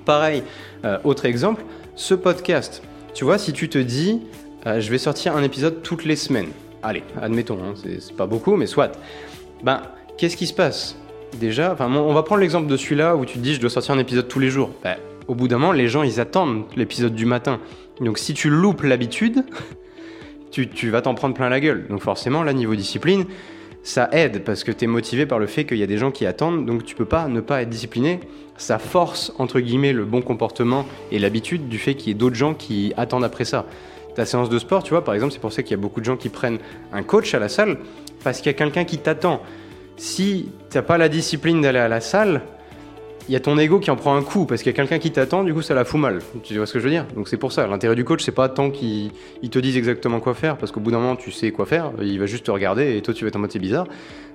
Pareil, 0.04 0.44
euh, 0.84 0.96
autre 1.02 1.24
exemple, 1.24 1.64
ce 1.96 2.14
podcast, 2.14 2.84
tu 3.14 3.24
vois 3.24 3.36
si 3.36 3.52
tu 3.52 3.68
te 3.68 3.78
dis 3.78 4.20
euh, 4.68 4.80
je 4.80 4.92
vais 4.92 4.98
sortir 4.98 5.34
un 5.34 5.42
épisode 5.42 5.82
toutes 5.82 6.04
les 6.04 6.14
semaines 6.14 6.50
allez, 6.82 7.02
admettons, 7.20 7.58
hein, 7.62 7.74
c'est 7.74 8.16
pas 8.16 8.26
beaucoup, 8.26 8.56
mais 8.56 8.66
soit. 8.66 8.92
Ben, 9.62 9.82
qu'est-ce 10.16 10.36
qui 10.36 10.46
se 10.46 10.54
passe? 10.54 10.96
Déjà, 11.38 11.76
on 11.78 12.12
va 12.12 12.22
prendre 12.22 12.40
l'exemple 12.40 12.66
de 12.66 12.76
celui-là 12.76 13.16
où 13.16 13.24
tu 13.24 13.34
te 13.34 13.42
dis 13.42 13.54
je 13.54 13.60
dois 13.60 13.70
sortir 13.70 13.94
un 13.94 13.98
épisode 13.98 14.28
tous 14.28 14.40
les 14.40 14.50
jours. 14.50 14.70
Ben, 14.82 14.96
au 15.28 15.34
bout 15.34 15.48
d'un 15.48 15.58
moment, 15.58 15.72
les 15.72 15.88
gens 15.88 16.02
ils 16.02 16.20
attendent 16.20 16.64
l'épisode 16.76 17.14
du 17.14 17.24
matin. 17.24 17.60
Donc 18.00 18.18
si 18.18 18.34
tu 18.34 18.50
loupes 18.50 18.82
l'habitude, 18.82 19.44
tu, 20.50 20.68
tu, 20.68 20.90
vas 20.90 21.02
t'en 21.02 21.14
prendre 21.14 21.34
plein 21.34 21.48
la 21.48 21.60
gueule. 21.60 21.86
Donc 21.88 22.00
forcément, 22.00 22.42
là, 22.42 22.52
niveau 22.52 22.74
discipline, 22.74 23.26
ça 23.82 24.08
aide 24.12 24.44
parce 24.44 24.64
que 24.64 24.72
tu 24.72 24.84
es 24.84 24.88
motivé 24.88 25.26
par 25.26 25.38
le 25.38 25.46
fait 25.46 25.64
qu'il 25.64 25.78
y 25.78 25.82
a 25.82 25.86
des 25.86 25.98
gens 25.98 26.10
qui 26.10 26.26
attendent, 26.26 26.66
donc 26.66 26.84
tu 26.84 26.94
peux 26.94 27.04
pas 27.04 27.28
ne 27.28 27.40
pas 27.40 27.62
être 27.62 27.70
discipliné. 27.70 28.20
Ça 28.56 28.78
force, 28.78 29.32
entre 29.38 29.60
guillemets, 29.60 29.92
le 29.92 30.04
bon 30.04 30.20
comportement 30.20 30.84
et 31.12 31.18
l'habitude 31.18 31.68
du 31.68 31.78
fait 31.78 31.94
qu'il 31.94 32.08
y 32.08 32.10
ait 32.10 32.14
d'autres 32.14 32.36
gens 32.36 32.54
qui 32.54 32.92
attendent 32.96 33.24
après 33.24 33.44
ça 33.44 33.66
ta 34.14 34.24
séance 34.26 34.48
de 34.48 34.58
sport, 34.58 34.82
tu 34.82 34.90
vois, 34.90 35.04
par 35.04 35.14
exemple, 35.14 35.32
c'est 35.32 35.40
pour 35.40 35.52
ça 35.52 35.62
qu'il 35.62 35.72
y 35.72 35.80
a 35.80 35.82
beaucoup 35.82 36.00
de 36.00 36.04
gens 36.04 36.16
qui 36.16 36.28
prennent 36.28 36.58
un 36.92 37.02
coach 37.02 37.34
à 37.34 37.38
la 37.38 37.48
salle, 37.48 37.78
parce 38.24 38.38
qu'il 38.38 38.46
y 38.46 38.54
a 38.54 38.58
quelqu'un 38.58 38.84
qui 38.84 38.98
t'attend. 38.98 39.42
Si 39.96 40.48
tu 40.70 40.76
n'as 40.76 40.82
pas 40.82 40.98
la 40.98 41.08
discipline 41.08 41.60
d'aller 41.60 41.78
à 41.78 41.88
la 41.88 42.00
salle, 42.00 42.42
il 43.28 43.32
y 43.32 43.36
a 43.36 43.40
ton 43.40 43.56
ego 43.58 43.78
qui 43.78 43.90
en 43.90 43.96
prend 43.96 44.16
un 44.16 44.22
coup, 44.22 44.44
parce 44.44 44.62
qu'il 44.62 44.72
y 44.72 44.74
a 44.74 44.76
quelqu'un 44.76 44.98
qui 44.98 45.12
t'attend, 45.12 45.44
du 45.44 45.54
coup 45.54 45.62
ça 45.62 45.74
la 45.74 45.84
fout 45.84 46.00
mal. 46.00 46.18
Tu 46.42 46.56
vois 46.56 46.66
ce 46.66 46.72
que 46.72 46.80
je 46.80 46.84
veux 46.84 46.90
dire? 46.90 47.06
Donc 47.14 47.28
c'est 47.28 47.36
pour 47.36 47.52
ça, 47.52 47.66
l'intérêt 47.66 47.94
du 47.94 48.04
coach, 48.04 48.24
c'est 48.24 48.32
pas 48.32 48.48
tant 48.48 48.70
qu'il 48.70 49.12
te 49.50 49.58
dise 49.58 49.76
exactement 49.76 50.18
quoi 50.18 50.34
faire, 50.34 50.56
parce 50.56 50.72
qu'au 50.72 50.80
bout 50.80 50.90
d'un 50.90 50.98
moment 50.98 51.16
tu 51.16 51.30
sais 51.30 51.52
quoi 51.52 51.64
faire, 51.66 51.92
il 52.00 52.18
va 52.18 52.26
juste 52.26 52.46
te 52.46 52.50
regarder 52.50 52.96
et 52.96 53.02
toi 53.02 53.14
tu 53.14 53.24
vas 53.24 53.28
être 53.28 53.36
en 53.36 53.40
mode 53.40 53.52
c'est 53.52 53.60
bizarre. 53.60 53.86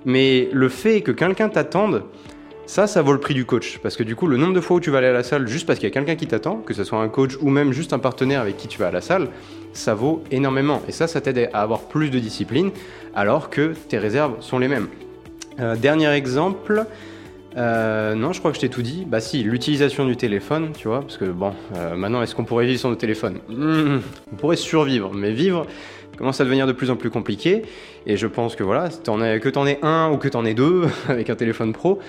Mais 0.04 0.48
le 0.52 0.68
fait 0.68 1.02
que 1.02 1.10
quelqu'un 1.10 1.48
t'attende, 1.48 2.04
ça, 2.66 2.86
ça 2.86 3.02
vaut 3.02 3.12
le 3.12 3.20
prix 3.20 3.34
du 3.34 3.44
coach. 3.44 3.78
Parce 3.78 3.96
que 3.96 4.02
du 4.02 4.16
coup, 4.16 4.26
le 4.26 4.36
nombre 4.36 4.54
de 4.54 4.60
fois 4.60 4.76
où 4.76 4.80
tu 4.80 4.90
vas 4.90 4.98
aller 4.98 5.06
à 5.06 5.12
la 5.12 5.22
salle 5.22 5.46
juste 5.48 5.66
parce 5.66 5.78
qu'il 5.78 5.88
y 5.88 5.92
a 5.92 5.94
quelqu'un 5.94 6.16
qui 6.16 6.26
t'attend, 6.26 6.56
que 6.56 6.74
ce 6.74 6.84
soit 6.84 6.98
un 6.98 7.08
coach 7.08 7.36
ou 7.40 7.50
même 7.50 7.72
juste 7.72 7.92
un 7.92 7.98
partenaire 7.98 8.40
avec 8.40 8.56
qui 8.56 8.68
tu 8.68 8.78
vas 8.78 8.88
à 8.88 8.90
la 8.90 9.00
salle, 9.00 9.28
ça 9.72 9.94
vaut 9.94 10.22
énormément. 10.30 10.82
Et 10.88 10.92
ça, 10.92 11.06
ça 11.06 11.20
t'aide 11.20 11.50
à 11.52 11.62
avoir 11.62 11.80
plus 11.82 12.10
de 12.10 12.18
discipline 12.18 12.70
alors 13.14 13.50
que 13.50 13.72
tes 13.88 13.98
réserves 13.98 14.34
sont 14.40 14.58
les 14.58 14.68
mêmes. 14.68 14.88
Euh, 15.60 15.76
dernier 15.76 16.10
exemple. 16.10 16.84
Euh, 17.56 18.14
non, 18.14 18.32
je 18.32 18.40
crois 18.40 18.50
que 18.50 18.56
je 18.56 18.60
t'ai 18.60 18.68
tout 18.68 18.82
dit. 18.82 19.06
Bah 19.06 19.20
si, 19.20 19.42
l'utilisation 19.42 20.04
du 20.04 20.16
téléphone, 20.16 20.72
tu 20.76 20.88
vois, 20.88 21.00
parce 21.00 21.16
que 21.16 21.24
bon, 21.24 21.54
euh, 21.76 21.96
maintenant, 21.96 22.20
est-ce 22.20 22.34
qu'on 22.34 22.44
pourrait 22.44 22.66
vivre 22.66 22.80
sans 22.80 22.90
le 22.90 22.96
téléphone? 22.96 23.38
Mmh, 23.48 23.98
On 24.32 24.36
pourrait 24.36 24.56
survivre, 24.56 25.12
mais 25.14 25.32
vivre 25.32 25.66
commence 26.16 26.40
à 26.40 26.44
devenir 26.44 26.66
de 26.66 26.72
plus 26.72 26.90
en 26.90 26.96
plus 26.96 27.10
compliqué. 27.10 27.62
Et 28.06 28.16
je 28.16 28.26
pense 28.26 28.56
que 28.56 28.64
voilà, 28.64 28.88
que 28.88 29.48
t'en 29.48 29.66
aies 29.66 29.78
un 29.82 30.10
ou 30.10 30.16
que 30.16 30.28
t'en 30.28 30.44
aies 30.44 30.54
deux 30.54 30.84
avec 31.08 31.30
un 31.30 31.36
téléphone 31.36 31.72
pro, 31.72 32.00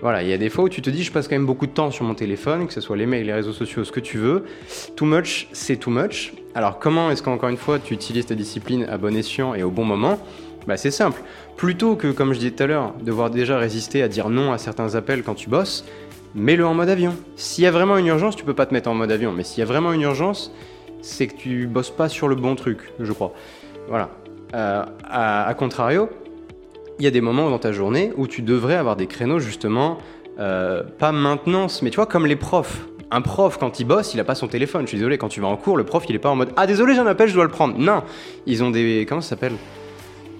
voilà, 0.00 0.22
il 0.22 0.28
y 0.28 0.32
a 0.32 0.38
des 0.38 0.50
fois 0.50 0.64
où 0.64 0.68
tu 0.68 0.82
te 0.82 0.90
dis, 0.90 1.02
je 1.02 1.12
passe 1.12 1.28
quand 1.28 1.34
même 1.34 1.46
beaucoup 1.46 1.66
de 1.66 1.72
temps 1.72 1.90
sur 1.90 2.04
mon 2.04 2.14
téléphone, 2.14 2.66
que 2.66 2.72
ce 2.72 2.80
soit 2.80 2.96
les 2.96 3.06
mails, 3.06 3.26
les 3.26 3.32
réseaux 3.32 3.52
sociaux, 3.52 3.84
ce 3.84 3.92
que 3.92 4.00
tu 4.00 4.18
veux. 4.18 4.44
Too 4.96 5.06
much, 5.06 5.48
c'est 5.52 5.76
too 5.76 5.90
much. 5.90 6.34
Alors 6.54 6.78
comment 6.78 7.10
est-ce 7.10 7.22
qu'encore 7.22 7.48
une 7.48 7.56
fois, 7.56 7.78
tu 7.78 7.94
utilises 7.94 8.26
ta 8.26 8.34
discipline 8.34 8.84
à 8.90 8.98
bon 8.98 9.16
escient 9.16 9.54
et 9.54 9.62
au 9.62 9.70
bon 9.70 9.84
moment? 9.84 10.18
Bah, 10.66 10.76
c'est 10.76 10.90
simple. 10.90 11.22
Plutôt 11.56 11.94
que, 11.94 12.10
comme 12.10 12.32
je 12.32 12.38
disais 12.38 12.50
tout 12.50 12.62
à 12.62 12.66
l'heure, 12.66 12.94
devoir 13.02 13.30
déjà 13.30 13.58
résister 13.58 14.02
à 14.02 14.08
dire 14.08 14.28
non 14.28 14.52
à 14.52 14.58
certains 14.58 14.94
appels 14.94 15.22
quand 15.22 15.34
tu 15.34 15.48
bosses, 15.48 15.84
mets-le 16.34 16.66
en 16.66 16.74
mode 16.74 16.88
avion. 16.88 17.14
S'il 17.36 17.64
y 17.64 17.66
a 17.66 17.70
vraiment 17.70 17.96
une 17.96 18.06
urgence, 18.06 18.36
tu 18.36 18.44
peux 18.44 18.54
pas 18.54 18.66
te 18.66 18.74
mettre 18.74 18.90
en 18.90 18.94
mode 18.94 19.12
avion. 19.12 19.32
Mais 19.32 19.44
s'il 19.44 19.60
y 19.60 19.62
a 19.62 19.66
vraiment 19.66 19.92
une 19.92 20.02
urgence, 20.02 20.52
c'est 21.02 21.26
que 21.26 21.36
tu 21.36 21.66
bosses 21.66 21.90
pas 21.90 22.08
sur 22.08 22.28
le 22.28 22.34
bon 22.34 22.54
truc, 22.56 22.78
je 22.98 23.12
crois. 23.12 23.32
Voilà. 23.88 24.10
Euh, 24.54 24.84
à, 25.04 25.54
contrario, 25.54 26.08
il 26.98 27.04
y 27.04 27.08
a 27.08 27.10
des 27.10 27.20
moments 27.20 27.50
dans 27.50 27.58
ta 27.58 27.72
journée 27.72 28.12
où 28.16 28.26
tu 28.26 28.42
devrais 28.42 28.76
avoir 28.76 28.96
des 28.96 29.06
créneaux 29.06 29.38
justement, 29.38 29.98
euh, 30.38 30.82
pas 30.98 31.12
maintenance, 31.12 31.82
mais 31.82 31.90
tu 31.90 31.96
vois, 31.96 32.06
comme 32.06 32.26
les 32.26 32.36
profs. 32.36 32.86
Un 33.10 33.20
prof, 33.20 33.58
quand 33.58 33.78
il 33.78 33.84
bosse, 33.84 34.14
il 34.14 34.20
a 34.20 34.24
pas 34.24 34.34
son 34.34 34.48
téléphone. 34.48 34.82
Je 34.82 34.88
suis 34.88 34.98
désolé, 34.98 35.18
quand 35.18 35.28
tu 35.28 35.40
vas 35.40 35.46
en 35.46 35.56
cours, 35.56 35.76
le 35.76 35.84
prof, 35.84 36.04
il 36.08 36.14
est 36.16 36.20
pas 36.20 36.30
en 36.30 36.36
mode 36.36 36.52
Ah, 36.56 36.66
désolé, 36.66 36.94
j'ai 36.94 37.00
un 37.00 37.06
appel, 37.06 37.28
je 37.28 37.34
dois 37.34 37.44
le 37.44 37.50
prendre. 37.50 37.78
Non, 37.78 38.02
ils 38.46 38.64
ont 38.64 38.70
des. 38.70 39.06
Comment 39.08 39.20
ça 39.20 39.30
s'appelle? 39.30 39.52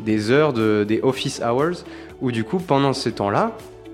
Des 0.00 0.30
heures, 0.30 0.52
de, 0.52 0.84
des 0.86 1.00
office 1.02 1.40
hours, 1.40 1.84
où 2.20 2.32
du 2.32 2.42
coup, 2.42 2.58
pendant 2.58 2.92
ces 2.92 3.12
temps-là, 3.12 3.52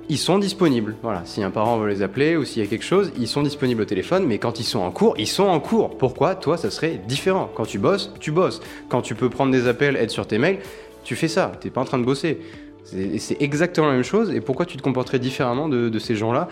ils 0.08 0.18
sont 0.18 0.38
disponibles. 0.38 0.96
Voilà, 1.02 1.22
si 1.24 1.42
un 1.42 1.50
parent 1.50 1.78
veut 1.78 1.88
les 1.88 2.02
appeler 2.02 2.36
ou 2.36 2.44
s'il 2.44 2.62
y 2.62 2.66
a 2.66 2.68
quelque 2.68 2.84
chose, 2.84 3.12
ils 3.18 3.28
sont 3.28 3.42
disponibles 3.42 3.82
au 3.82 3.84
téléphone, 3.84 4.24
mais 4.26 4.38
quand 4.38 4.58
ils 4.58 4.64
sont 4.64 4.80
en 4.80 4.90
cours, 4.90 5.14
ils 5.18 5.28
sont 5.28 5.44
en 5.44 5.60
cours. 5.60 5.96
Pourquoi? 5.98 6.34
Toi, 6.34 6.56
ça 6.56 6.70
serait 6.70 7.00
différent. 7.06 7.50
Quand 7.54 7.66
tu 7.66 7.78
bosses, 7.78 8.12
tu 8.18 8.32
bosses. 8.32 8.60
Quand 8.88 9.02
tu 9.02 9.14
peux 9.14 9.28
prendre 9.28 9.52
des 9.52 9.68
appels, 9.68 9.94
être 9.96 10.10
sur 10.10 10.26
tes 10.26 10.38
mails, 10.38 10.58
tu 11.04 11.16
fais 11.16 11.28
ça. 11.28 11.52
T'es 11.60 11.70
pas 11.70 11.80
en 11.80 11.84
train 11.84 11.98
de 11.98 12.04
bosser. 12.04 12.40
C'est 12.82 13.40
exactement 13.40 13.86
la 13.86 13.92
même 13.92 14.02
chose. 14.02 14.32
Et 14.32 14.40
pourquoi 14.40 14.66
tu 14.66 14.76
te 14.76 14.82
comporterais 14.82 15.18
différemment 15.18 15.68
de, 15.68 15.98
ces 15.98 16.16
gens-là 16.16 16.48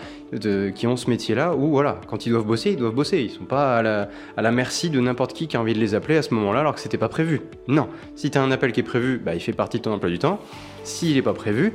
qui 0.75 0.87
ont 0.87 0.95
ce 0.95 1.09
métier-là 1.09 1.55
où, 1.55 1.69
voilà, 1.69 1.99
quand 2.07 2.25
ils 2.25 2.29
doivent 2.29 2.45
bosser, 2.45 2.71
ils 2.71 2.77
doivent 2.77 2.93
bosser. 2.93 3.19
Ils 3.19 3.29
sont 3.29 3.45
pas 3.45 3.77
à 3.77 4.41
la, 4.41 4.51
merci 4.51 4.89
de 4.89 4.99
n'importe 4.99 5.33
qui 5.33 5.47
qui 5.47 5.57
a 5.57 5.61
envie 5.61 5.73
de 5.73 5.79
les 5.79 5.95
appeler 5.95 6.17
à 6.17 6.21
ce 6.21 6.33
moment-là 6.33 6.61
alors 6.61 6.75
que 6.75 6.79
c'était 6.81 6.97
pas 6.97 7.09
prévu. 7.09 7.41
Non. 7.67 7.89
Si 8.15 8.31
tu 8.31 8.37
as 8.37 8.43
un 8.43 8.51
appel 8.51 8.71
qui 8.71 8.79
est 8.79 8.83
prévu, 8.83 9.17
bah, 9.17 9.35
il 9.35 9.41
fait 9.41 9.53
partie 9.53 9.77
de 9.77 9.83
ton 9.83 9.91
emploi 9.91 10.09
du 10.09 10.19
temps. 10.19 10.39
S'il 10.83 11.15
n'est 11.15 11.21
pas 11.21 11.33
prévu, 11.33 11.73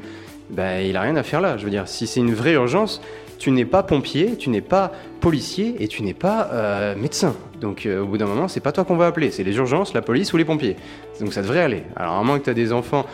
bah, 0.50 0.80
il 0.80 0.96
a 0.96 1.00
rien 1.00 1.16
à 1.16 1.22
faire 1.22 1.40
là. 1.40 1.56
Je 1.56 1.64
veux 1.64 1.70
dire, 1.70 1.88
si 1.88 2.06
c'est 2.06 2.20
une 2.20 2.34
vraie 2.34 2.54
urgence, 2.54 3.02
tu 3.38 3.50
n'es 3.50 3.64
pas 3.64 3.82
pompier, 3.82 4.36
tu 4.36 4.50
n'es 4.50 4.60
pas 4.60 4.92
policier 5.20 5.76
et 5.80 5.88
tu 5.88 6.02
n'es 6.02 6.14
pas 6.14 6.50
euh, 6.52 6.94
médecin. 6.96 7.34
Donc 7.60 7.86
euh, 7.86 8.02
au 8.02 8.06
bout 8.06 8.18
d'un 8.18 8.26
moment, 8.26 8.48
c'est 8.48 8.60
pas 8.60 8.72
toi 8.72 8.84
qu'on 8.84 8.96
va 8.96 9.06
appeler, 9.06 9.30
c'est 9.30 9.44
les 9.44 9.56
urgences, 9.56 9.94
la 9.94 10.02
police 10.02 10.32
ou 10.32 10.36
les 10.36 10.44
pompiers. 10.44 10.76
Donc 11.20 11.32
ça 11.32 11.42
devrait 11.42 11.60
aller. 11.60 11.82
Alors 11.96 12.14
à 12.14 12.22
moins 12.22 12.38
que 12.38 12.44
tu 12.44 12.50
as 12.50 12.54
des 12.54 12.72
enfants 12.72 13.06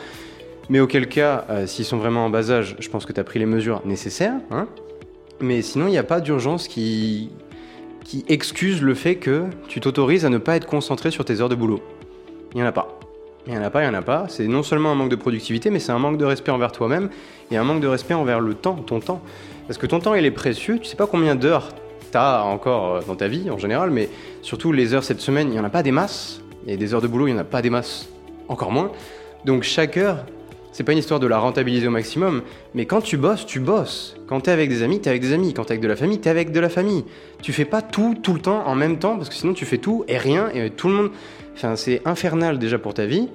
mais 0.71 0.79
auquel 0.79 1.09
cas, 1.09 1.45
euh, 1.50 1.67
s'ils 1.67 1.85
sont 1.85 1.97
vraiment 1.97 2.25
en 2.27 2.31
bas 2.31 2.53
âge, 2.53 2.77
je 2.79 2.89
pense 2.89 3.05
que 3.05 3.12
tu 3.12 3.19
as 3.19 3.25
pris 3.25 3.41
les 3.41 3.47
mesures 3.47 3.83
nécessaires. 3.85 4.37
Hein 4.53 4.69
mais 5.41 5.62
sinon, 5.62 5.89
il 5.89 5.91
n'y 5.91 5.99
a 5.99 6.05
pas 6.05 6.21
d'urgence 6.21 6.69
qui, 6.69 7.31
qui 8.05 8.25
excuse 8.29 8.81
le 8.81 8.95
fait 8.95 9.17
que 9.17 9.47
tu 9.67 9.81
t'autorises 9.81 10.25
à 10.25 10.29
ne 10.29 10.39
pas 10.39 10.55
être 10.55 10.67
concentré 10.67 11.11
sur 11.11 11.25
tes 11.25 11.41
heures 11.41 11.49
de 11.49 11.57
boulot. 11.57 11.81
Il 12.53 12.59
n'y 12.59 12.62
en 12.62 12.67
a 12.67 12.73
pas. 12.73 13.00
Il 13.47 13.52
n'y 13.52 13.59
en 13.59 13.62
a 13.62 13.70
pas, 13.70 13.82
il 13.82 13.88
n'y 13.88 13.97
en 13.97 13.99
a 13.99 14.02
pas. 14.02 14.26
C'est 14.28 14.47
non 14.47 14.62
seulement 14.62 14.92
un 14.92 14.94
manque 14.94 15.11
de 15.11 15.16
productivité, 15.16 15.70
mais 15.70 15.78
c'est 15.78 15.92
un 15.92 15.99
manque 15.99 16.18
de 16.18 16.25
respect 16.25 16.50
envers 16.50 16.73
toi-même 16.73 17.09
et 17.50 17.56
un 17.56 17.64
manque 17.64 17.80
de 17.80 17.87
respect 17.87 18.14
envers 18.14 18.40
le 18.40 18.54
temps, 18.54 18.76
ton 18.76 19.00
temps. 19.00 19.23
Parce 19.66 19.78
que 19.78 19.87
ton 19.87 20.00
temps, 20.00 20.14
il 20.14 20.25
est 20.25 20.30
précieux. 20.30 20.78
Tu 20.78 20.87
sais 20.87 20.97
pas 20.97 21.06
combien 21.06 21.35
d'heures 21.35 21.68
tu 22.11 22.18
as 22.18 22.44
encore 22.44 22.97
euh, 22.97 23.00
dans 23.06 23.14
ta 23.14 23.28
vie 23.28 23.50
en 23.50 23.59
général, 23.59 23.90
mais 23.90 24.09
surtout 24.42 24.73
les 24.73 24.94
heures 24.94 25.04
cette 25.04 25.20
semaine, 25.20 25.49
il 25.49 25.52
n'y 25.52 25.61
en 25.61 25.64
a 25.64 25.70
pas 25.70 25.82
des 25.82 25.92
masses. 25.92 26.42
Et 26.66 26.76
des 26.76 26.92
heures 26.92 27.00
de 27.00 27.06
boulot, 27.06 27.28
il 27.28 27.32
n'y 27.32 27.38
en 27.38 27.42
a 27.42 27.44
pas 27.44 27.62
des 27.62 27.70
masses, 27.70 28.09
encore 28.49 28.70
moins. 28.70 28.92
Donc 29.44 29.62
chaque 29.62 29.97
heure, 29.97 30.26
c'est 30.73 30.85
pas 30.85 30.93
une 30.93 30.99
histoire 30.99 31.21
de 31.21 31.27
la 31.27 31.39
rentabiliser 31.39 31.89
au 31.89 31.91
maximum, 31.91 32.43
mais 32.75 32.87
quand 32.87 33.00
tu 33.00 33.17
bosses, 33.17 33.45
tu 33.45 33.61
bosses. 33.61 34.17
Quand 34.27 34.41
t'es 34.41 34.50
avec 34.50 34.69
des 34.69 34.83
amis, 34.83 35.00
t'es 35.00 35.11
avec 35.11 35.23
des 35.23 35.33
amis. 35.33 35.53
Quand 35.53 35.65
t'es 35.65 35.73
avec 35.73 35.83
de 35.83 35.89
la 35.89 35.97
famille, 35.97 36.21
t'es 36.21 36.31
avec 36.31 36.53
de 36.53 36.61
la 36.61 36.69
famille. 36.69 37.05
Tu 37.43 37.53
fais 37.53 37.65
pas 37.65 37.83
tout, 37.83 38.17
tout 38.23 38.35
le 38.35 38.41
temps, 38.41 38.67
en 38.67 38.75
même 38.75 38.99
temps, 38.99 39.17
parce 39.17 39.29
que 39.29 39.35
sinon 39.35 39.53
tu 39.53 39.67
fais 39.67 39.79
tout 39.79 40.05
et 40.07 40.19
rien, 40.19 40.49
et 40.55 40.71
tout 40.71 40.89
le 40.89 40.95
monde. 40.95 41.11
Enfin, 41.55 41.77
c'est 41.77 42.00
infernal 42.05 42.59
déjà 42.59 42.79
pour 42.79 42.95
ta 42.95 43.07
vie, 43.07 43.29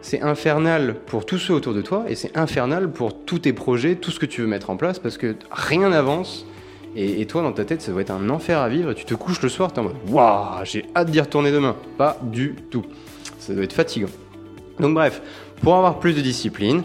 c'est 0.00 0.22
infernal 0.22 0.96
pour 1.06 1.26
tous 1.26 1.38
ceux 1.38 1.54
autour 1.54 1.74
de 1.74 1.82
toi, 1.82 2.04
et 2.08 2.14
c'est 2.14 2.36
infernal 2.36 2.90
pour 2.90 3.14
tous 3.24 3.40
tes 3.40 3.52
projets, 3.52 3.96
tout 3.96 4.10
ce 4.10 4.18
que 4.18 4.26
tu 4.26 4.40
veux 4.40 4.46
mettre 4.46 4.70
en 4.70 4.76
place, 4.76 4.98
parce 4.98 5.18
que 5.18 5.36
rien 5.50 5.90
n'avance. 5.90 6.46
Et, 6.96 7.26
toi, 7.26 7.42
dans 7.42 7.52
ta 7.52 7.64
tête, 7.64 7.82
ça 7.82 7.92
doit 7.92 8.00
être 8.00 8.10
un 8.10 8.28
enfer 8.28 8.58
à 8.58 8.68
vivre. 8.68 8.92
Tu 8.92 9.04
te 9.04 9.14
couches 9.14 9.40
le 9.42 9.48
soir, 9.48 9.72
t'es 9.72 9.78
en 9.78 9.84
mode 9.84 9.96
Waouh, 10.08 10.64
j'ai 10.64 10.86
hâte 10.96 11.10
d'y 11.10 11.20
retourner 11.20 11.52
demain. 11.52 11.76
Pas 11.96 12.18
du 12.22 12.56
tout. 12.70 12.84
Ça 13.38 13.54
doit 13.54 13.62
être 13.62 13.74
fatigant. 13.74 14.08
Donc, 14.80 14.94
bref, 14.94 15.22
pour 15.62 15.74
avoir 15.76 15.98
plus 15.98 16.14
de 16.14 16.20
discipline, 16.20 16.82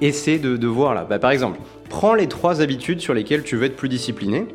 essaie 0.00 0.38
de, 0.38 0.66
voir 0.66 0.94
là. 0.94 1.06
Bah, 1.08 1.18
par 1.18 1.30
exemple, 1.30 1.58
prends 1.88 2.14
les 2.14 2.26
trois 2.26 2.60
habitudes 2.60 3.00
sur 3.00 3.14
lesquelles 3.14 3.42
tu 3.42 3.56
veux 3.56 3.64
être 3.64 3.76
plus 3.76 3.88
discipliné 3.88 4.46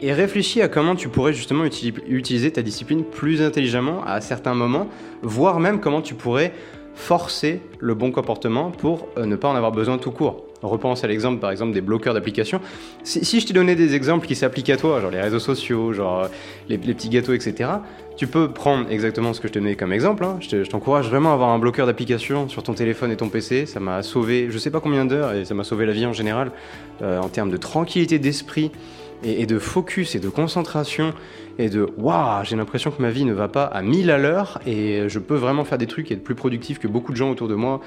et 0.00 0.12
réfléchis 0.12 0.60
à 0.60 0.68
comment 0.68 0.94
tu 0.94 1.08
pourrais 1.08 1.32
justement 1.32 1.64
utiliser 1.64 2.50
ta 2.50 2.62
discipline 2.62 3.02
plus 3.02 3.42
intelligemment 3.42 4.04
à 4.04 4.20
certains 4.20 4.54
moments, 4.54 4.88
voire 5.22 5.58
même 5.58 5.80
comment 5.80 6.02
tu 6.02 6.14
pourrais 6.14 6.52
forcer 6.96 7.60
le 7.78 7.94
bon 7.94 8.10
comportement 8.10 8.70
pour 8.70 9.06
euh, 9.16 9.26
ne 9.26 9.36
pas 9.36 9.48
en 9.48 9.54
avoir 9.54 9.70
besoin 9.70 9.98
tout 9.98 10.10
court. 10.10 10.44
repense 10.62 11.04
à 11.04 11.06
l'exemple 11.06 11.40
par 11.40 11.50
exemple 11.50 11.72
des 11.72 11.82
bloqueurs 11.82 12.14
d'applications. 12.14 12.60
Si, 13.04 13.38
je 13.38 13.46
t'ai 13.46 13.52
donné 13.52 13.74
des 13.76 13.94
exemples 13.94 14.26
qui 14.26 14.34
s'appliquent 14.34 14.70
à 14.70 14.78
toi, 14.78 15.00
genre 15.00 15.10
les 15.10 15.20
réseaux 15.20 15.38
sociaux, 15.38 15.92
genre 15.92 16.24
euh, 16.24 16.28
les, 16.68 16.78
petits 16.78 17.10
gâteaux, 17.10 17.34
etc., 17.34 17.70
tu 18.16 18.26
peux 18.26 18.50
prendre 18.50 18.90
exactement 18.90 19.32
ce 19.34 19.40
que 19.40 19.48
je 19.48 19.52
t'ai 19.52 19.60
donné 19.60 19.76
comme 19.76 19.92
exemple. 19.92 20.24
Hein. 20.24 20.38
Je 20.40 20.62
t'encourage 20.68 21.08
vraiment 21.08 21.30
à 21.30 21.34
avoir 21.34 21.50
un 21.50 21.58
bloqueur 21.58 21.86
d'application 21.86 22.48
sur 22.48 22.62
ton 22.62 22.72
téléphone 22.72 23.10
et 23.10 23.16
ton 23.16 23.28
PC. 23.28 23.66
Ça 23.66 23.78
m'a 23.78 24.02
sauvé 24.02 24.48
je 24.50 24.58
sais 24.58 24.70
pas 24.70 24.80
combien 24.80 25.04
d'heures 25.04 25.34
et 25.34 25.44
ça 25.44 25.54
m'a 25.54 25.64
sauvé 25.64 25.84
la 25.86 25.92
vie 25.92 26.06
en 26.06 26.12
général 26.12 26.50
euh, 27.02 27.20
en 27.20 27.28
termes 27.28 27.50
de 27.50 27.58
tranquillité 27.58 28.18
d'esprit 28.18 28.70
et, 29.22 29.46
de 29.46 29.58
focus 29.58 30.14
et 30.14 30.20
de 30.20 30.28
concentration 30.28 31.14
et 31.58 31.68
de 31.70 31.88
waouh, 31.96 32.44
j'ai 32.44 32.56
l'impression 32.56 32.90
que 32.90 33.00
ma 33.00 33.10
vie 33.10 33.24
ne 33.24 33.32
va 33.32 33.48
pas 33.48 33.64
à 33.64 33.80
1000 33.82 34.10
à 34.10 34.18
l'heure 34.18 34.60
et 34.66 35.08
je 35.08 35.18
peux 35.18 35.36
vraiment 35.36 35.64
faire 35.64 35.78
des 35.78 35.86
trucs 35.86 36.10
et 36.10 36.14
être 36.14 36.24
plus 36.24 36.34
productif 36.34 36.78
que 36.78 36.86
beaucoup 36.86 37.12
de 37.12 37.16
gens 37.16 37.30
autour 37.30 37.48
de 37.48 37.54
moi, 37.54 37.80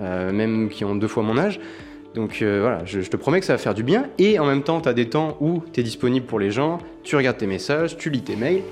euh, 0.00 0.30
même 0.30 0.68
qui 0.68 0.84
ont 0.84 0.94
deux 0.94 1.08
fois 1.08 1.22
mon 1.22 1.38
âge. 1.38 1.58
Donc 2.14 2.42
euh, 2.42 2.60
voilà, 2.60 2.84
je, 2.84 3.00
te 3.00 3.16
promets 3.16 3.40
que 3.40 3.46
ça 3.46 3.54
va 3.54 3.58
faire 3.58 3.74
du 3.74 3.82
bien 3.82 4.08
et 4.18 4.38
en 4.38 4.44
même 4.44 4.62
temps, 4.62 4.80
tu 4.80 4.88
as 4.88 4.92
des 4.94 5.08
temps 5.08 5.36
où 5.40 5.62
tu 5.72 5.80
es 5.80 5.82
disponible 5.82 6.26
pour 6.26 6.38
les 6.38 6.50
gens, 6.50 6.78
tu 7.02 7.16
regardes 7.16 7.38
tes 7.38 7.46
messages, 7.46 7.96
tu 7.96 8.10
lis 8.10 8.22
tes 8.22 8.36
mails. 8.36 8.62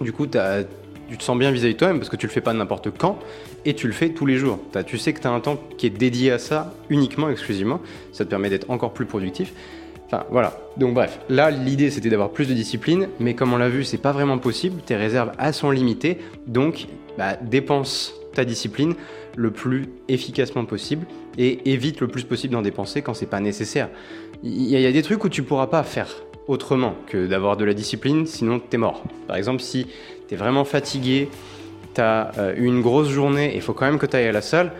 Du 0.00 0.12
coup, 0.12 0.26
tu 0.26 1.16
te 1.16 1.22
sens 1.22 1.38
bien 1.38 1.50
vis-à-vis 1.50 1.74
de 1.74 1.78
toi-même 1.78 1.98
parce 1.98 2.08
que 2.08 2.16
tu 2.16 2.26
le 2.26 2.32
fais 2.32 2.40
pas 2.40 2.52
n'importe 2.52 2.90
quand 2.96 3.18
et 3.64 3.74
tu 3.74 3.86
le 3.86 3.92
fais 3.92 4.10
tous 4.10 4.26
les 4.26 4.36
jours. 4.36 4.58
tu 4.86 4.96
sais 4.96 5.12
que 5.12 5.20
tu 5.20 5.26
as 5.26 5.30
un 5.30 5.40
temps 5.40 5.58
qui 5.76 5.86
est 5.86 5.90
dédié 5.90 6.32
à 6.32 6.38
ça 6.38 6.72
uniquement, 6.88 7.28
exclusivement. 7.28 7.80
Ça 8.12 8.24
te 8.24 8.30
permet 8.30 8.48
d'être 8.48 8.70
encore 8.70 8.92
plus 8.92 9.06
productif. 9.06 9.52
Enfin 10.06 10.24
voilà. 10.30 10.58
Donc 10.76 10.94
bref, 10.94 11.20
là 11.28 11.50
l'idée 11.50 11.90
c'était 11.90 12.08
d'avoir 12.08 12.30
plus 12.30 12.48
de 12.48 12.54
discipline, 12.54 13.08
mais 13.20 13.34
comme 13.34 13.52
on 13.52 13.58
l'a 13.58 13.68
vu, 13.68 13.84
c'est 13.84 13.98
pas 13.98 14.12
vraiment 14.12 14.38
possible. 14.38 14.80
Tes 14.84 14.96
réserves 14.96 15.32
elles 15.38 15.54
sont 15.54 15.70
limitées, 15.70 16.18
donc 16.46 16.86
bah, 17.18 17.36
dépense 17.36 18.14
ta 18.34 18.44
discipline 18.44 18.94
le 19.36 19.50
plus 19.50 19.86
efficacement 20.08 20.64
possible 20.64 21.06
et 21.38 21.72
évite 21.72 22.00
le 22.00 22.08
plus 22.08 22.24
possible 22.24 22.54
d'en 22.54 22.62
dépenser 22.62 23.02
quand 23.02 23.14
c'est 23.14 23.26
pas 23.26 23.40
nécessaire. 23.40 23.88
Il 24.42 24.68
y, 24.68 24.86
a 24.86 24.92
des 24.92 25.02
trucs 25.02 25.22
où 25.22 25.28
tu 25.28 25.42
pourras 25.42 25.66
pas 25.66 25.82
faire 25.82 26.08
autrement 26.48 26.94
que 27.06 27.26
d'avoir 27.26 27.56
de 27.56 27.64
la 27.64 27.74
discipline, 27.74 28.26
sinon 28.26 28.58
t'es 28.58 28.78
mort. 28.78 29.02
Par 29.26 29.36
exemple, 29.36 29.60
si 29.60 29.86
t'es 30.28 30.36
vraiment 30.36 30.64
fatigué, 30.64 31.28
t'as 31.94 32.30
eu 32.30 32.34
euh, 32.38 32.54
une 32.56 32.80
grosse 32.80 33.08
journée 33.08 33.52
et 33.52 33.56
il 33.56 33.62
faut 33.62 33.72
quand 33.72 33.86
même 33.86 33.98
que 33.98 34.06
tu 34.06 34.16
ailles 34.16 34.28
à 34.28 34.32
la 34.32 34.42
salle, 34.42 34.72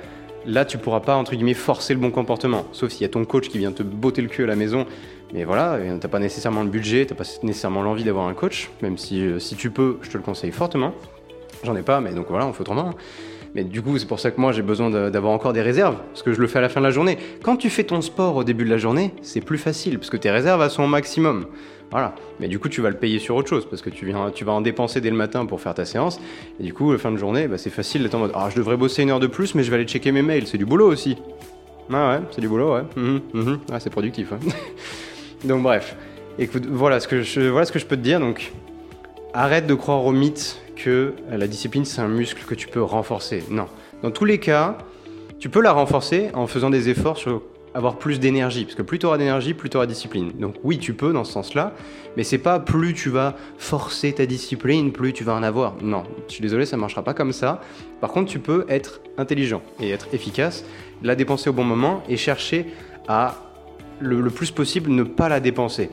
là 0.47 0.65
tu 0.65 0.79
pourras 0.79 1.01
pas 1.01 1.17
entre 1.17 1.35
guillemets 1.35 1.55
forcer 1.55 1.95
le 1.95 2.01
bon 2.01 2.11
comportement. 2.11 2.67
Sauf 2.73 2.91
s'il 2.91 3.03
y 3.03 3.05
a 3.05 3.09
ton 3.09 3.25
coach 3.25 3.49
qui 3.49 3.59
vient 3.59 3.73
te 3.73 3.83
botter 3.83 4.23
le 4.23 4.29
cul 4.29 4.45
à 4.45 4.47
la 4.47 4.57
maison 4.57 4.87
mais 5.33 5.45
voilà, 5.45 5.79
t'as 6.01 6.09
pas 6.09 6.19
nécessairement 6.19 6.63
le 6.63 6.71
budget, 6.71 7.07
t'as 7.07 7.15
pas 7.15 7.25
nécessairement 7.43 7.83
l'envie 7.83 8.05
d'avoir 8.05 8.27
un 8.27 8.35
coach, 8.35 8.71
même 8.83 8.99
si, 8.99 9.21
euh, 9.21 9.39
si 9.39 9.55
tu 9.55 9.71
peux, 9.71 9.99
je 10.03 10.11
te 10.11 10.17
le 10.17 10.23
conseille 10.23 10.51
fortement. 10.51 10.93
J'en 11.63 11.77
ai 11.77 11.83
pas, 11.83 12.01
mais 12.01 12.13
donc 12.13 12.27
voilà, 12.29 12.47
on 12.47 12.53
fait 12.53 12.63
autrement. 12.63 12.95
Mais 13.55 13.65
du 13.65 13.83
coup, 13.83 13.99
c'est 13.99 14.07
pour 14.07 14.21
ça 14.21 14.31
que 14.31 14.41
moi 14.41 14.53
j'ai 14.53 14.63
besoin 14.63 14.91
d'avoir 15.11 15.33
encore 15.33 15.53
des 15.53 15.63
réserves, 15.63 15.97
parce 16.09 16.23
que 16.23 16.33
je 16.33 16.41
le 16.41 16.47
fais 16.47 16.59
à 16.59 16.63
la 16.63 16.69
fin 16.69 16.81
de 16.81 16.87
la 16.87 16.93
journée. 16.93 17.19
Quand 17.43 17.57
tu 17.57 17.71
fais 17.71 17.85
ton 17.85 18.01
sport 18.01 18.37
au 18.37 18.45
début 18.45 18.65
de 18.65 18.71
la 18.71 18.79
journée, 18.79 19.13
c'est 19.23 19.41
plus 19.41 19.59
facile, 19.59 19.99
parce 19.99 20.11
que 20.11 20.17
tes 20.17 20.31
réserves 20.31 20.69
sont 20.69 20.85
au 20.85 20.89
maximum. 20.89 21.47
Voilà. 21.91 22.15
Mais 22.39 22.47
du 22.47 22.59
coup, 22.59 22.69
tu 22.69 22.81
vas 22.81 22.91
le 22.91 22.97
payer 22.97 23.19
sur 23.19 23.35
autre 23.35 23.49
chose, 23.49 23.67
parce 23.69 23.83
que 23.83 23.91
tu, 23.91 24.07
viens, 24.07 24.31
tu 24.31 24.45
vas 24.45 24.53
en 24.53 24.61
dépenser 24.61 25.01
dès 25.01 25.11
le 25.11 25.17
matin 25.17 25.47
pour 25.47 25.61
faire 25.61 25.75
ta 25.75 25.85
séance. 25.85 26.21
Et 26.61 26.63
du 26.63 26.73
coup, 26.73 26.93
la 26.93 26.99
fin 26.99 27.11
de 27.11 27.17
journée, 27.17 27.49
bah, 27.49 27.59
c'est 27.59 27.71
facile 27.71 28.03
d'être 28.03 28.15
en 28.15 28.21
mode 28.21 28.33
Ah, 28.35 28.49
je 28.51 28.57
devrais 28.57 28.77
bosser 28.77 29.03
une 29.03 29.11
heure 29.11 29.21
de 29.21 29.27
plus, 29.27 29.55
mais 29.55 29.65
je 29.65 29.71
vais 29.71 29.77
aller 29.77 29.87
checker 29.87 30.13
mes 30.13 30.23
mails. 30.23 30.47
C'est 30.47 30.59
du 30.59 30.67
boulot 30.67 30.87
aussi. 30.87 31.17
Ah 31.93 32.13
ouais, 32.13 32.27
c'est 32.31 32.41
du 32.41 32.49
boulot, 32.49 32.75
ouais. 32.75 32.83
Mhm, 32.95 33.21
mhm. 33.35 33.59
Ah, 33.73 33.81
c'est 33.81 33.91
productif. 33.91 34.33
Donc 35.45 35.63
bref, 35.63 35.97
écoute, 36.39 36.67
voilà 36.67 37.01
ce 37.01 37.09
que 37.09 37.23
je, 37.23 37.41
voilà 37.41 37.67
ce 37.67 37.73
que 37.73 37.81
je 37.81 37.87
peux 37.87 37.97
te 37.97 38.03
dire. 38.03 38.21
Donc 38.21 38.53
arrête 39.33 39.67
de 39.67 39.75
croire 39.75 40.05
au 40.05 40.13
mythe 40.13 40.61
que 40.83 41.15
la 41.31 41.47
discipline 41.47 41.85
c'est 41.85 42.01
un 42.01 42.09
muscle 42.09 42.45
que 42.45 42.55
tu 42.55 42.69
peux 42.69 42.83
renforcer. 42.83 43.43
Non. 43.51 43.67
Dans 44.03 44.11
tous 44.11 44.25
les 44.25 44.39
cas, 44.39 44.79
tu 45.39 45.49
peux 45.49 45.61
la 45.61 45.73
renforcer 45.73 46.31
en 46.35 46.47
faisant 46.47 46.71
des 46.71 46.89
efforts 46.89 47.19
sur 47.19 47.43
avoir 47.75 47.97
plus 47.97 48.19
d'énergie, 48.19 48.65
parce 48.65 48.75
que 48.75 48.83
plus 48.83 48.99
tu 48.99 49.07
auras 49.07 49.19
d'énergie, 49.19 49.55
plus 49.55 49.71
tu 49.71 49.77
auras 49.77 49.87
discipline. 49.87 50.33
Donc 50.39 50.57
oui, 50.65 50.79
tu 50.79 50.93
peux 50.93 51.13
dans 51.13 51.25
ce 51.25 51.33
sens-là, 51.33 51.73
mais 52.17 52.25
c'est 52.25 52.39
pas 52.39 52.59
plus 52.59 52.95
tu 52.95 53.11
vas 53.11 53.37
forcer 53.59 54.13
ta 54.13 54.27
discipline, 54.27 54.93
plus 54.93 55.13
tu 55.13 55.23
vas 55.23 55.35
en 55.35 55.43
avoir. 55.43 55.75
Non, 55.81 56.03
je 56.27 56.35
suis 56.35 56.43
désolé, 56.43 56.67
ça 56.67 56.77
marchera 56.77 57.05
pas 57.05 57.15
comme 57.15 57.33
ça. 57.33 57.61
Par 58.01 58.11
contre, 58.11 58.31
tu 58.31 58.41
peux 58.41 58.65
être 58.69 59.01
intelligent 59.19 59.63
et 59.81 59.91
être 59.91 60.09
efficace, 60.13 60.65
la 61.03 61.15
dépenser 61.15 61.51
au 61.51 61.53
bon 61.53 61.65
moment 61.65 62.03
et 62.09 62.17
chercher 62.17 62.67
à 63.07 63.37
le, 64.01 64.29
plus 64.31 64.51
possible 64.51 64.91
ne 64.91 65.03
pas 65.03 65.29
la 65.29 65.41
dépenser. 65.41 65.91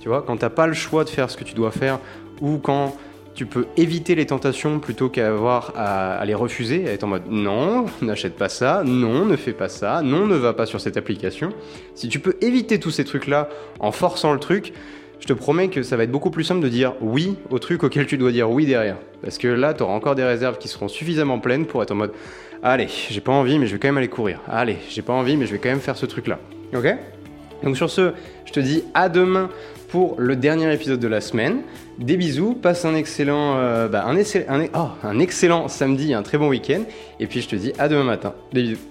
Tu 0.00 0.08
vois, 0.08 0.22
quand 0.22 0.36
t'as 0.38 0.50
pas 0.50 0.66
le 0.66 0.74
choix 0.74 1.04
de 1.04 1.10
faire 1.10 1.30
ce 1.30 1.36
que 1.36 1.44
tu 1.44 1.54
dois 1.54 1.72
faire 1.72 1.98
ou 2.40 2.58
quand 2.58 2.96
tu 3.38 3.46
peux 3.46 3.66
éviter 3.76 4.16
les 4.16 4.26
tentations 4.26 4.80
plutôt 4.80 5.08
qu'avoir 5.08 5.72
à, 5.76 6.16
à, 6.16 6.24
les 6.24 6.34
refuser, 6.34 6.88
à 6.88 6.92
être 6.92 7.04
en 7.04 7.06
mode 7.06 7.30
non, 7.30 7.86
n'achète 8.02 8.34
pas 8.34 8.48
ça, 8.48 8.82
non, 8.84 9.26
ne 9.26 9.36
fais 9.36 9.52
pas 9.52 9.68
ça, 9.68 10.02
non, 10.02 10.26
ne 10.26 10.34
va 10.34 10.54
pas 10.54 10.66
sur 10.66 10.80
cette 10.80 10.96
application. 10.96 11.50
Si 11.94 12.08
tu 12.08 12.18
peux 12.18 12.34
éviter 12.40 12.80
tous 12.80 12.90
ces 12.90 13.04
trucs-là 13.04 13.48
en 13.78 13.92
forçant 13.92 14.32
le 14.32 14.40
truc, 14.40 14.72
je 15.20 15.26
te 15.28 15.32
promets 15.32 15.68
que 15.68 15.84
ça 15.84 15.96
va 15.96 16.02
être 16.02 16.10
beaucoup 16.10 16.32
plus 16.32 16.42
simple 16.42 16.62
de 16.62 16.68
dire 16.68 16.94
oui 17.00 17.36
au 17.50 17.60
truc 17.60 17.84
auquel 17.84 18.08
tu 18.08 18.18
dois 18.18 18.32
dire 18.32 18.50
oui 18.50 18.66
derrière. 18.66 18.96
Parce 19.22 19.38
que 19.38 19.46
là, 19.46 19.72
tu 19.72 19.84
auras 19.84 19.94
encore 19.94 20.16
des 20.16 20.24
réserves 20.24 20.58
qui 20.58 20.66
seront 20.66 20.88
suffisamment 20.88 21.38
pleines 21.38 21.66
pour 21.66 21.80
être 21.80 21.92
en 21.92 21.96
mode 21.96 22.12
Allez, 22.64 22.88
j'ai 22.88 23.20
pas 23.20 23.30
envie, 23.30 23.60
mais 23.60 23.68
je 23.68 23.74
vais 23.74 23.78
quand 23.78 23.86
même 23.86 23.98
aller 23.98 24.08
courir. 24.08 24.40
Allez, 24.48 24.78
j'ai 24.88 25.02
pas 25.02 25.12
envie, 25.12 25.36
mais 25.36 25.46
je 25.46 25.52
vais 25.52 25.58
quand 25.58 25.68
même 25.68 25.78
faire 25.78 25.96
ce 25.96 26.06
truc-là. 26.06 26.40
Ok? 26.74 26.92
Donc 27.62 27.76
sur 27.76 27.88
ce, 27.88 28.14
je 28.46 28.52
te 28.52 28.58
dis 28.58 28.82
à 28.94 29.08
demain 29.08 29.48
pour 29.88 30.16
le 30.18 30.36
dernier 30.36 30.72
épisode 30.72 31.00
de 31.00 31.08
la 31.08 31.20
semaine. 31.20 31.62
Des 31.98 32.16
bisous, 32.16 32.54
passe 32.54 32.84
un 32.84 32.94
excellent, 32.94 33.56
euh, 33.56 33.88
bah, 33.88 34.06
oh, 34.06 34.88
un 35.02 35.18
excellent 35.18 35.68
samedi, 35.68 36.14
un 36.14 36.22
très 36.22 36.38
bon 36.38 36.48
week-end. 36.48 36.82
Et 37.18 37.26
puis 37.26 37.40
je 37.40 37.48
te 37.48 37.56
dis 37.56 37.72
à 37.78 37.88
demain 37.88 38.04
matin. 38.04 38.34
Des 38.52 38.62
bisous. 38.62 38.88